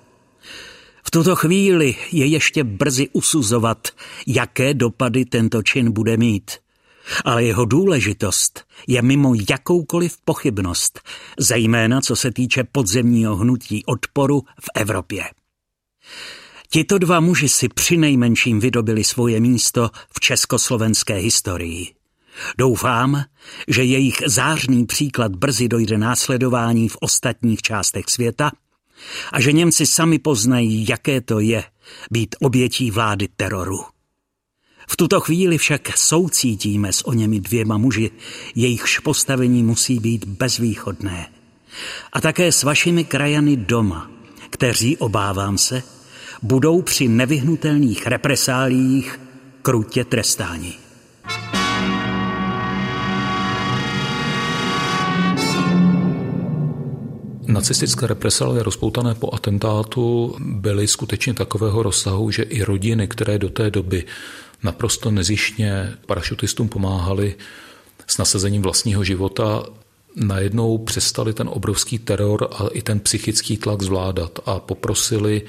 V 1.07 1.11
tuto 1.11 1.37
chvíli 1.37 1.97
je 2.13 2.27
ještě 2.27 2.65
brzy 2.65 3.09
usuzovat, 3.13 3.89
jaké 4.27 4.75
dopady 4.75 5.25
tento 5.25 5.63
čin 5.63 5.93
bude 5.93 6.17
mít. 6.17 6.51
Ale 7.25 7.45
jeho 7.45 7.65
důležitost 7.65 8.65
je 8.87 9.03
mimo 9.03 9.35
jakoukoliv 9.51 10.17
pochybnost, 10.25 11.01
zejména 11.39 12.01
co 12.01 12.17
se 12.17 12.33
týče 12.33 12.65
podzemního 12.73 13.37
hnutí 13.37 13.85
odporu 13.85 14.41
v 14.41 14.69
Evropě. 14.75 15.25
Tito 16.71 16.99
dva 16.99 17.21
muži 17.21 17.49
si 17.49 17.69
při 17.69 17.97
nejmenším 17.97 18.61
vydobili 18.61 19.05
svoje 19.05 19.41
místo 19.41 19.91
v 20.13 20.21
československé 20.21 21.15
historii. 21.15 21.95
Doufám, 22.59 23.25
že 23.69 23.85
jejich 23.85 24.17
zářný 24.27 24.87
příklad 24.87 25.37
brzy 25.37 25.69
dojde 25.69 25.99
následování 25.99 26.89
v 26.89 26.97
ostatních 27.01 27.63
částech 27.63 28.05
světa 28.09 28.51
a 29.33 29.41
že 29.41 29.53
Němci 29.53 29.87
sami 29.87 30.19
poznají, 30.19 30.87
jaké 30.89 31.21
to 31.21 31.41
je 31.41 31.65
být 32.11 32.37
obětí 32.41 32.91
vlády 32.91 33.29
teroru. 33.37 33.81
V 34.89 34.97
tuto 34.97 35.21
chvíli 35.21 35.59
však 35.59 35.99
soucítíme 35.99 36.93
s 36.93 37.07
o 37.09 37.13
němi 37.13 37.41
dvěma 37.41 37.79
muži, 37.79 38.11
jejichž 38.55 38.99
postavení 38.99 39.63
musí 39.63 39.99
být 39.99 40.25
bezvýchodné. 40.25 41.27
A 42.13 42.21
také 42.21 42.53
s 42.53 42.63
vašimi 42.63 43.05
krajany 43.05 43.57
doma, 43.57 44.11
kteří, 44.51 44.97
obávám 44.97 45.59
se, 45.59 45.83
budou 46.43 46.83
při 46.83 47.09
nevyhnutelných 47.09 48.07
represálích 48.07 49.21
krutě 49.63 50.05
trestáni. 50.05 50.84
Nacistické 57.55 58.07
represálie 58.07 58.63
rozpoutané 58.63 59.15
po 59.15 59.35
atentátu 59.35 60.37
byly 60.39 60.89
skutečně 60.89 61.35
takového 61.35 61.83
rozsahu, 61.83 62.31
že 62.31 62.43
i 62.43 62.63
rodiny, 62.63 63.09
které 63.09 63.39
do 63.39 63.49
té 63.49 63.71
doby 63.71 64.05
naprosto 64.63 65.11
nezištně 65.11 65.95
parašutistům 66.07 66.69
pomáhali 66.69 67.35
s 68.07 68.19
nasazením 68.19 68.63
vlastního 68.63 69.05
života, 69.05 69.63
najednou 70.17 70.79
přestali 70.79 71.33
ten 71.33 71.49
obrovský 71.53 71.99
teror 71.99 72.49
a 72.53 72.67
i 72.73 72.83
ten 72.83 73.01
psychický 73.01 73.57
tlak 73.57 73.83
zvládat 73.83 74.39
a 74.47 74.61
poprosili 74.61 75.43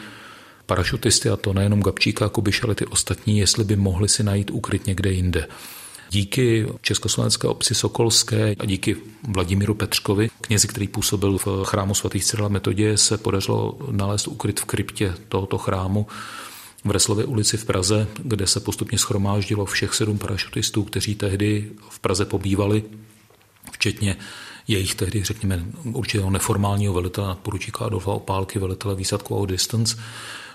parašutisty, 0.65 1.29
a 1.29 1.35
to 1.35 1.53
nejenom 1.53 1.81
Gabčíka 1.81 2.25
a 2.25 2.29
Kubiš, 2.29 2.63
ale 2.63 2.75
ty 2.75 2.85
ostatní, 2.85 3.37
jestli 3.37 3.63
by 3.63 3.75
mohli 3.75 4.09
si 4.09 4.23
najít 4.23 4.51
ukryt 4.51 4.87
někde 4.87 5.11
jinde. 5.11 5.47
Díky 6.09 6.67
Československé 6.81 7.47
obci 7.47 7.75
Sokolské 7.75 8.55
a 8.59 8.65
díky 8.65 8.95
Vladimíru 9.27 9.73
Petřkovi, 9.73 10.29
knězi, 10.41 10.67
který 10.67 10.87
působil 10.87 11.37
v 11.37 11.47
chrámu 11.63 11.93
svatých 11.93 12.25
Cyrila 12.25 12.49
Metodě, 12.49 12.97
se 12.97 13.17
podařilo 13.17 13.77
nalézt 13.91 14.27
ukryt 14.27 14.59
v 14.59 14.65
kryptě 14.65 15.13
tohoto 15.29 15.57
chrámu 15.57 16.07
v 16.85 16.91
Reslově 16.91 17.25
ulici 17.25 17.57
v 17.57 17.65
Praze, 17.65 18.07
kde 18.17 18.47
se 18.47 18.59
postupně 18.59 18.97
schromáždilo 18.97 19.65
všech 19.65 19.93
sedm 19.93 20.17
parašutistů, 20.17 20.83
kteří 20.83 21.15
tehdy 21.15 21.71
v 21.89 21.99
Praze 21.99 22.25
pobývali, 22.25 22.83
včetně 23.71 24.17
jejich 24.67 24.95
tehdy, 24.95 25.23
řekněme, 25.23 25.65
určitého 25.83 26.29
neformálního 26.29 26.93
velitele 26.93 27.35
poručíka 27.41 27.85
Adolfa 27.85 28.11
Opálky, 28.11 28.59
velitele 28.59 28.95
výsadku 28.95 29.45
Distance, 29.45 29.97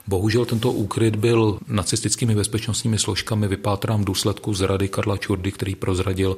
Bohužel 0.07 0.45
tento 0.45 0.73
úkryt 0.73 1.17
byl 1.17 1.59
nacistickými 1.69 2.35
bezpečnostními 2.35 2.99
složkami 2.99 3.49
vypátrán 3.49 4.03
v 4.03 4.05
důsledku 4.05 4.55
zrady 4.55 4.89
Karla 4.89 5.17
Čurdy, 5.17 5.53
který 5.53 5.75
prozradil 5.75 6.37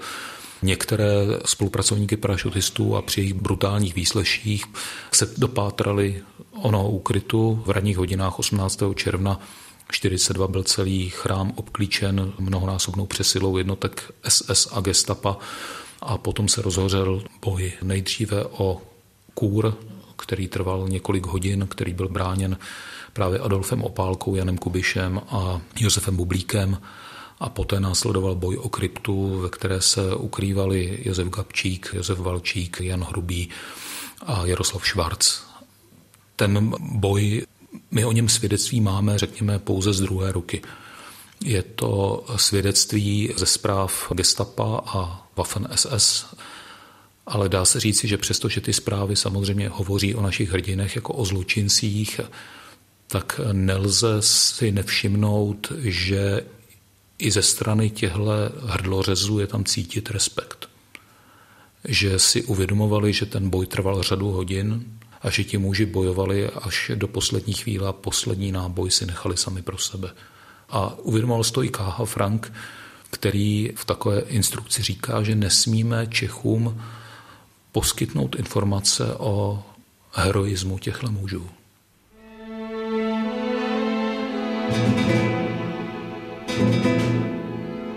některé 0.63 1.13
spolupracovníky 1.45 2.17
parašutistů 2.17 2.97
a 2.97 3.03
při 3.03 3.21
jejich 3.21 3.35
brutálních 3.35 3.95
výsleších 3.95 4.65
se 5.13 5.35
dopátrali 5.37 6.23
ono 6.53 6.91
úkrytu 6.91 7.63
v 7.67 7.71
ranních 7.71 7.97
hodinách 7.97 8.39
18. 8.39 8.83
června 8.95 9.41
42 9.91 10.49
byl 10.49 10.63
celý 10.63 11.11
chrám 11.11 11.53
obklíčen 11.57 12.33
mnohonásobnou 12.39 13.07
přesilou 13.07 13.57
jednotek 13.57 14.13
SS 14.29 14.69
a 14.73 14.81
gestapa 14.81 15.39
a 16.01 16.19
potom 16.19 16.49
se 16.49 16.63
rozhořel 16.63 17.23
boj 17.45 17.73
nejdříve 17.83 18.45
o 18.45 18.83
kůr 19.35 19.75
který 20.23 20.49
trval 20.49 20.89
několik 20.89 21.27
hodin, 21.27 21.67
který 21.71 21.95
byl 21.95 22.09
bráněn 22.09 22.57
právě 23.13 23.39
Adolfem 23.39 23.83
Opálkou, 23.83 24.35
Janem 24.35 24.59
Kubišem 24.59 25.21
a 25.29 25.61
Josefem 25.81 26.17
Bublíkem. 26.17 26.81
A 27.41 27.49
poté 27.49 27.81
následoval 27.81 28.35
boj 28.35 28.57
o 28.57 28.69
kryptu, 28.69 29.41
ve 29.41 29.49
které 29.49 29.81
se 29.81 30.15
ukrývali 30.15 30.99
Josef 31.05 31.29
Gabčík, 31.29 31.91
Josef 31.95 32.19
Valčík, 32.19 32.81
Jan 32.81 33.05
Hrubý 33.05 33.49
a 34.27 34.47
Jaroslav 34.47 34.87
Švarc. 34.87 35.41
Ten 36.37 36.75
boj, 36.81 37.47
my 37.91 38.05
o 38.05 38.13
něm 38.13 38.29
svědectví 38.29 38.81
máme, 38.81 39.19
řekněme, 39.19 39.59
pouze 39.59 39.93
z 39.93 40.01
druhé 40.01 40.33
ruky. 40.33 40.63
Je 41.45 41.63
to 41.63 42.25
svědectví 42.37 43.35
ze 43.37 43.47
zpráv 43.47 44.13
Gestapa 44.15 44.83
a 44.87 45.27
Waffen 45.37 45.69
SS, 45.75 46.35
ale 47.27 47.49
dá 47.49 47.65
se 47.65 47.81
říci, 47.81 48.09
že 48.09 48.19
přestože 48.19 48.61
ty 48.61 48.73
zprávy 48.73 49.17
samozřejmě 49.17 49.69
hovoří 49.69 50.15
o 50.15 50.23
našich 50.23 50.51
hrdinech 50.51 50.97
jako 50.97 51.13
o 51.13 51.25
zločincích, 51.25 52.21
tak 53.13 53.41
nelze 53.53 54.23
si 54.23 54.73
nevšimnout, 54.73 55.73
že 55.79 56.45
i 57.19 57.31
ze 57.31 57.43
strany 57.43 57.91
těchto 57.91 58.31
hrdlořezů 58.67 59.39
je 59.39 59.47
tam 59.47 59.65
cítit 59.65 60.11
respekt. 60.11 60.69
Že 61.85 62.19
si 62.19 62.43
uvědomovali, 62.43 63.13
že 63.13 63.27
ten 63.27 63.51
boj 63.51 63.67
trval 63.67 64.03
řadu 64.03 64.31
hodin 64.31 64.85
a 65.23 65.31
že 65.31 65.45
ti 65.45 65.59
muži 65.59 65.87
bojovali 65.87 66.49
až 66.49 66.91
do 66.95 67.09
poslední 67.09 67.53
chvíle 67.53 67.89
a 67.89 67.93
poslední 67.93 68.53
náboj 68.53 68.91
si 68.91 69.07
nechali 69.07 69.37
sami 69.37 69.63
pro 69.63 69.79
sebe. 69.79 70.11
A 70.69 70.99
uvědomoval 70.99 71.45
si 71.45 71.53
to 71.53 71.63
i 71.63 71.69
Káha 71.69 72.05
Frank, 72.05 72.53
který 73.11 73.73
v 73.77 73.85
takové 73.85 74.21
instrukci 74.21 74.83
říká, 74.83 75.23
že 75.23 75.35
nesmíme 75.35 76.07
Čechům 76.07 76.83
poskytnout 77.73 78.37
informace 78.37 79.15
o 79.19 79.63
heroismu 80.13 80.79
těchto 80.79 81.13
mužů. 81.13 81.51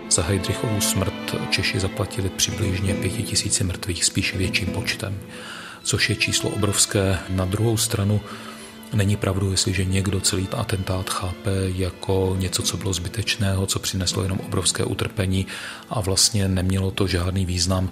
Za 0.10 0.24
Heidrichovou 0.24 0.82
smrt 0.82 1.36
Češi 1.50 1.80
zaplatili 1.80 2.30
přibližně 2.30 2.94
pěti 2.94 3.24
tisíci 3.24 3.64
mrtvých, 3.64 4.06
spíš 4.06 4.36
větším 4.36 4.68
počtem, 4.68 5.20
což 5.84 6.10
je 6.10 6.16
číslo 6.16 6.50
obrovské. 6.50 7.18
Na 7.30 7.46
druhou 7.46 7.78
stranu 7.78 8.22
Není 8.94 9.16
pravdu, 9.16 9.52
jestliže 9.52 9.86
někdo 9.86 10.20
celý 10.20 10.48
atentát 10.58 11.10
chápe 11.10 11.52
jako 11.76 12.36
něco, 12.40 12.62
co 12.62 12.78
bylo 12.78 12.94
zbytečného, 12.94 13.66
co 13.66 13.80
přineslo 13.80 14.24
jenom 14.24 14.40
obrovské 14.40 14.84
utrpení 14.84 15.48
a 15.90 16.02
vlastně 16.02 16.48
nemělo 16.48 16.92
to 16.92 17.08
žádný 17.08 17.46
význam. 17.46 17.92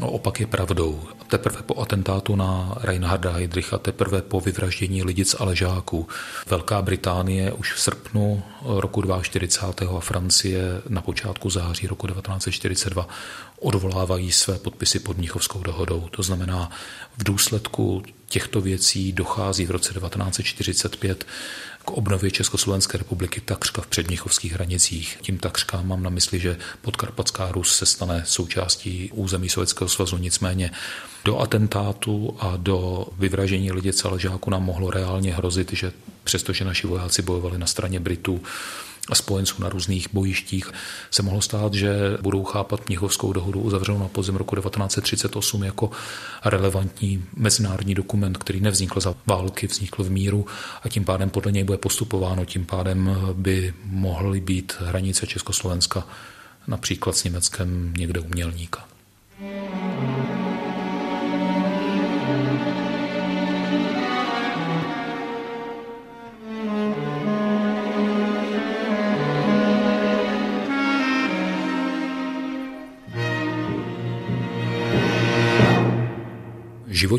Opak 0.00 0.40
je 0.40 0.46
pravdou. 0.46 1.00
Teprve 1.28 1.62
po 1.62 1.80
atentátu 1.80 2.36
na 2.36 2.74
Reinharda 2.80 3.32
Heydricha, 3.32 3.78
teprve 3.78 4.22
po 4.22 4.40
vyvraždění 4.40 5.02
lidic 5.02 5.36
a 5.38 5.44
ležáků. 5.44 6.08
Velká 6.46 6.82
Británie 6.82 7.52
už 7.52 7.72
v 7.72 7.80
srpnu 7.80 8.42
roku 8.62 9.02
1942 9.02 9.98
a 9.98 10.00
Francie 10.00 10.82
na 10.88 11.02
počátku 11.02 11.50
září 11.50 11.86
roku 11.86 12.06
1942 12.06 13.08
odvolávají 13.60 14.32
své 14.32 14.58
podpisy 14.58 14.98
pod 14.98 15.18
Mnichovskou 15.18 15.62
dohodou. 15.62 16.08
To 16.10 16.22
znamená, 16.22 16.70
v 17.18 17.24
důsledku 17.24 18.02
těchto 18.34 18.60
věcí 18.60 19.12
dochází 19.12 19.66
v 19.66 19.70
roce 19.70 19.94
1945 19.94 21.26
k 21.84 21.90
obnově 21.90 22.30
Československé 22.30 22.98
republiky 22.98 23.40
takřka 23.40 23.82
v 23.82 23.86
předměchovských 23.86 24.52
hranicích. 24.52 25.18
Tím 25.20 25.38
takřka 25.38 25.82
mám 25.82 26.02
na 26.02 26.10
mysli, 26.10 26.40
že 26.40 26.56
podkarpatská 26.82 27.52
Rus 27.52 27.76
se 27.76 27.86
stane 27.86 28.22
součástí 28.26 29.10
území 29.12 29.48
Sovětského 29.48 29.88
svazu, 29.88 30.16
nicméně 30.16 30.70
do 31.24 31.38
atentátu 31.38 32.36
a 32.40 32.56
do 32.56 33.06
vyvražení 33.18 33.72
lidí 33.72 33.90
Ležáku 34.04 34.50
nám 34.50 34.64
mohlo 34.64 34.90
reálně 34.90 35.34
hrozit, 35.34 35.72
že 35.72 35.92
přestože 36.24 36.64
naši 36.64 36.86
vojáci 36.86 37.22
bojovali 37.22 37.58
na 37.58 37.66
straně 37.66 38.00
Britů, 38.00 38.42
spojenců 39.12 39.62
na 39.62 39.68
různých 39.68 40.08
bojištích, 40.12 40.72
se 41.10 41.22
mohlo 41.22 41.40
stát, 41.40 41.74
že 41.74 42.18
budou 42.20 42.44
chápat 42.44 42.88
Mnichovskou 42.88 43.32
dohodu 43.32 43.60
uzavřenou 43.60 43.98
na 43.98 44.08
podzim 44.08 44.36
roku 44.36 44.56
1938 44.56 45.64
jako 45.64 45.90
relevantní 46.44 47.24
mezinárodní 47.36 47.94
dokument, 47.94 48.38
který 48.38 48.60
nevznikl 48.60 49.00
za 49.00 49.14
války, 49.26 49.66
vznikl 49.66 50.04
v 50.04 50.10
míru 50.10 50.46
a 50.82 50.88
tím 50.88 51.04
pádem 51.04 51.30
podle 51.30 51.52
něj 51.52 51.64
bude 51.64 51.78
postupováno, 51.78 52.44
tím 52.44 52.66
pádem 52.66 53.16
by 53.32 53.74
mohly 53.84 54.40
být 54.40 54.76
hranice 54.80 55.26
Československa 55.26 56.06
například 56.66 57.16
s 57.16 57.24
Německem 57.24 57.94
někde 57.96 58.20
umělníka. 58.20 58.93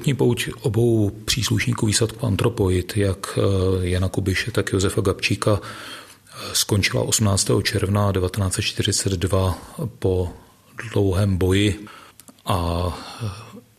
Životní 0.06 0.18
pouť 0.18 0.50
obou 0.62 1.10
příslušníků 1.26 1.86
výsadku 1.86 2.26
Antropoid, 2.26 2.98
jak 2.98 3.40
eh, 3.40 3.88
Jana 3.88 4.10
Kubiše, 4.10 4.52
tak 4.52 4.74
Josefa 4.74 5.02
Gabčíka, 5.02 5.62
eh, 5.62 6.38
skončila 6.54 7.04
18. 7.04 7.62
června 7.62 8.12
1942 8.12 9.58
po 10.00 10.30
dlouhém 10.94 11.38
boji 11.38 11.86
a 12.46 12.88
eh, 13.24 13.30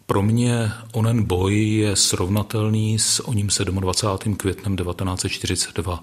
pro 0.07 0.23
mě 0.23 0.73
onen 0.93 1.25
boj 1.25 1.55
je 1.55 1.97
srovnatelný 1.97 2.99
s 2.99 3.21
oním 3.21 3.49
27. 3.81 4.37
květnem 4.37 4.77
1942 4.77 6.03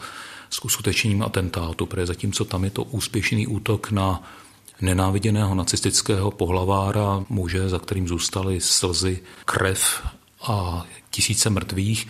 s 0.49 0.65
uskutečením 0.65 1.23
atentátu, 1.23 1.85
protože 1.85 2.05
zatímco 2.05 2.45
tam 2.45 2.63
je 2.63 2.69
to 2.69 2.83
úspěšný 2.83 3.47
útok 3.47 3.91
na 3.91 4.23
nenáviděného 4.83 5.55
nacistického 5.55 6.31
pohlavára, 6.31 7.25
muže, 7.29 7.69
za 7.69 7.79
kterým 7.79 8.07
zůstaly 8.07 8.61
slzy, 8.61 9.19
krev 9.45 10.07
a 10.41 10.85
tisíce 11.11 11.49
mrtvých, 11.49 12.07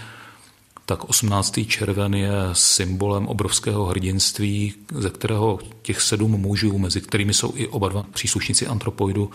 tak 0.85 1.09
18. 1.09 1.59
červen 1.67 2.13
je 2.13 2.31
symbolem 2.53 3.27
obrovského 3.27 3.85
hrdinství, 3.85 4.73
ze 4.91 5.09
kterého 5.09 5.59
těch 5.81 6.01
sedm 6.01 6.31
mužů, 6.31 6.77
mezi 6.77 7.01
kterými 7.01 7.33
jsou 7.33 7.53
i 7.55 7.67
oba 7.67 7.89
dva 7.89 8.03
příslušníci 8.13 8.67
antropoidu, 8.67 9.31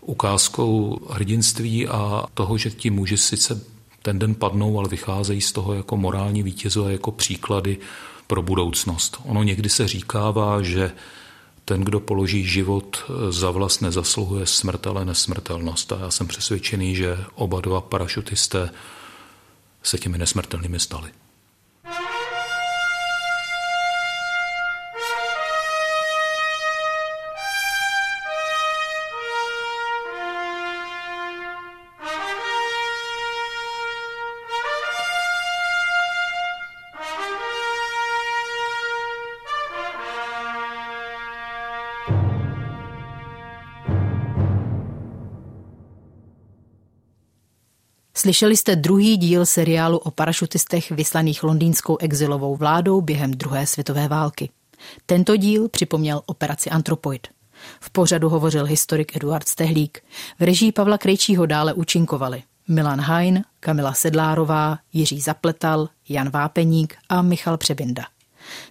ukázkou 0.00 1.00
hrdinství 1.10 1.88
a 1.88 2.24
toho, 2.34 2.58
že 2.58 2.70
ti 2.70 2.90
muži 2.90 3.18
sice 3.18 3.64
ten 4.02 4.18
den 4.18 4.34
padnou, 4.34 4.78
ale 4.78 4.88
vycházejí 4.88 5.40
z 5.40 5.52
toho 5.52 5.74
jako 5.74 5.96
morální 5.96 6.42
vítězové, 6.42 6.92
jako 6.92 7.12
příklady 7.12 7.78
pro 8.26 8.42
budoucnost. 8.42 9.18
Ono 9.24 9.42
někdy 9.42 9.68
se 9.68 9.88
říkává, 9.88 10.62
že 10.62 10.92
ten, 11.64 11.80
kdo 11.80 12.00
položí 12.00 12.44
život 12.44 13.10
za 13.30 13.50
vlast, 13.50 13.82
nezasluhuje 13.82 14.46
smrt, 14.46 14.86
ale 14.86 15.04
nesmrtelnost. 15.04 15.92
A 15.92 15.98
já 16.00 16.10
jsem 16.10 16.26
přesvědčený, 16.26 16.94
že 16.96 17.24
oba 17.34 17.60
dva 17.60 17.80
parašutisté 17.80 18.70
se 19.82 19.98
těmi 19.98 20.18
nesmrtelnými 20.18 20.80
stali. 20.80 21.10
Slyšeli 48.22 48.56
jste 48.56 48.76
druhý 48.76 49.16
díl 49.16 49.46
seriálu 49.46 49.98
o 49.98 50.10
parašutistech 50.10 50.90
vyslaných 50.90 51.42
londýnskou 51.42 51.98
exilovou 52.00 52.56
vládou 52.56 53.00
během 53.00 53.30
druhé 53.30 53.66
světové 53.66 54.08
války. 54.08 54.50
Tento 55.06 55.36
díl 55.36 55.68
připomněl 55.68 56.22
operaci 56.26 56.70
Antropoid. 56.70 57.28
V 57.80 57.90
pořadu 57.90 58.28
hovořil 58.28 58.64
historik 58.64 59.16
Eduard 59.16 59.48
Stehlík. 59.48 60.04
V 60.40 60.42
režii 60.42 60.72
Pavla 60.72 60.98
Krejčího 60.98 61.46
dále 61.46 61.74
účinkovali 61.74 62.42
Milan 62.68 63.00
Hajn, 63.00 63.44
Kamila 63.60 63.92
Sedlárová, 63.92 64.78
Jiří 64.92 65.20
Zapletal, 65.20 65.88
Jan 66.08 66.30
Vápeník 66.30 66.96
a 67.08 67.22
Michal 67.22 67.56
Přebinda. 67.56 68.04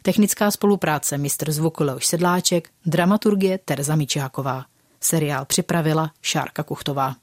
Technická 0.01 0.51
spolupráce 0.51 1.17
mistr 1.17 1.51
zvuku 1.51 1.83
Leoš 1.83 2.05
Sedláček, 2.05 2.69
dramaturgie 2.85 3.57
Terza 3.65 3.95
Mičáková. 3.95 4.65
Seriál 5.01 5.45
připravila 5.45 6.11
Šárka 6.21 6.63
Kuchtová. 6.63 7.15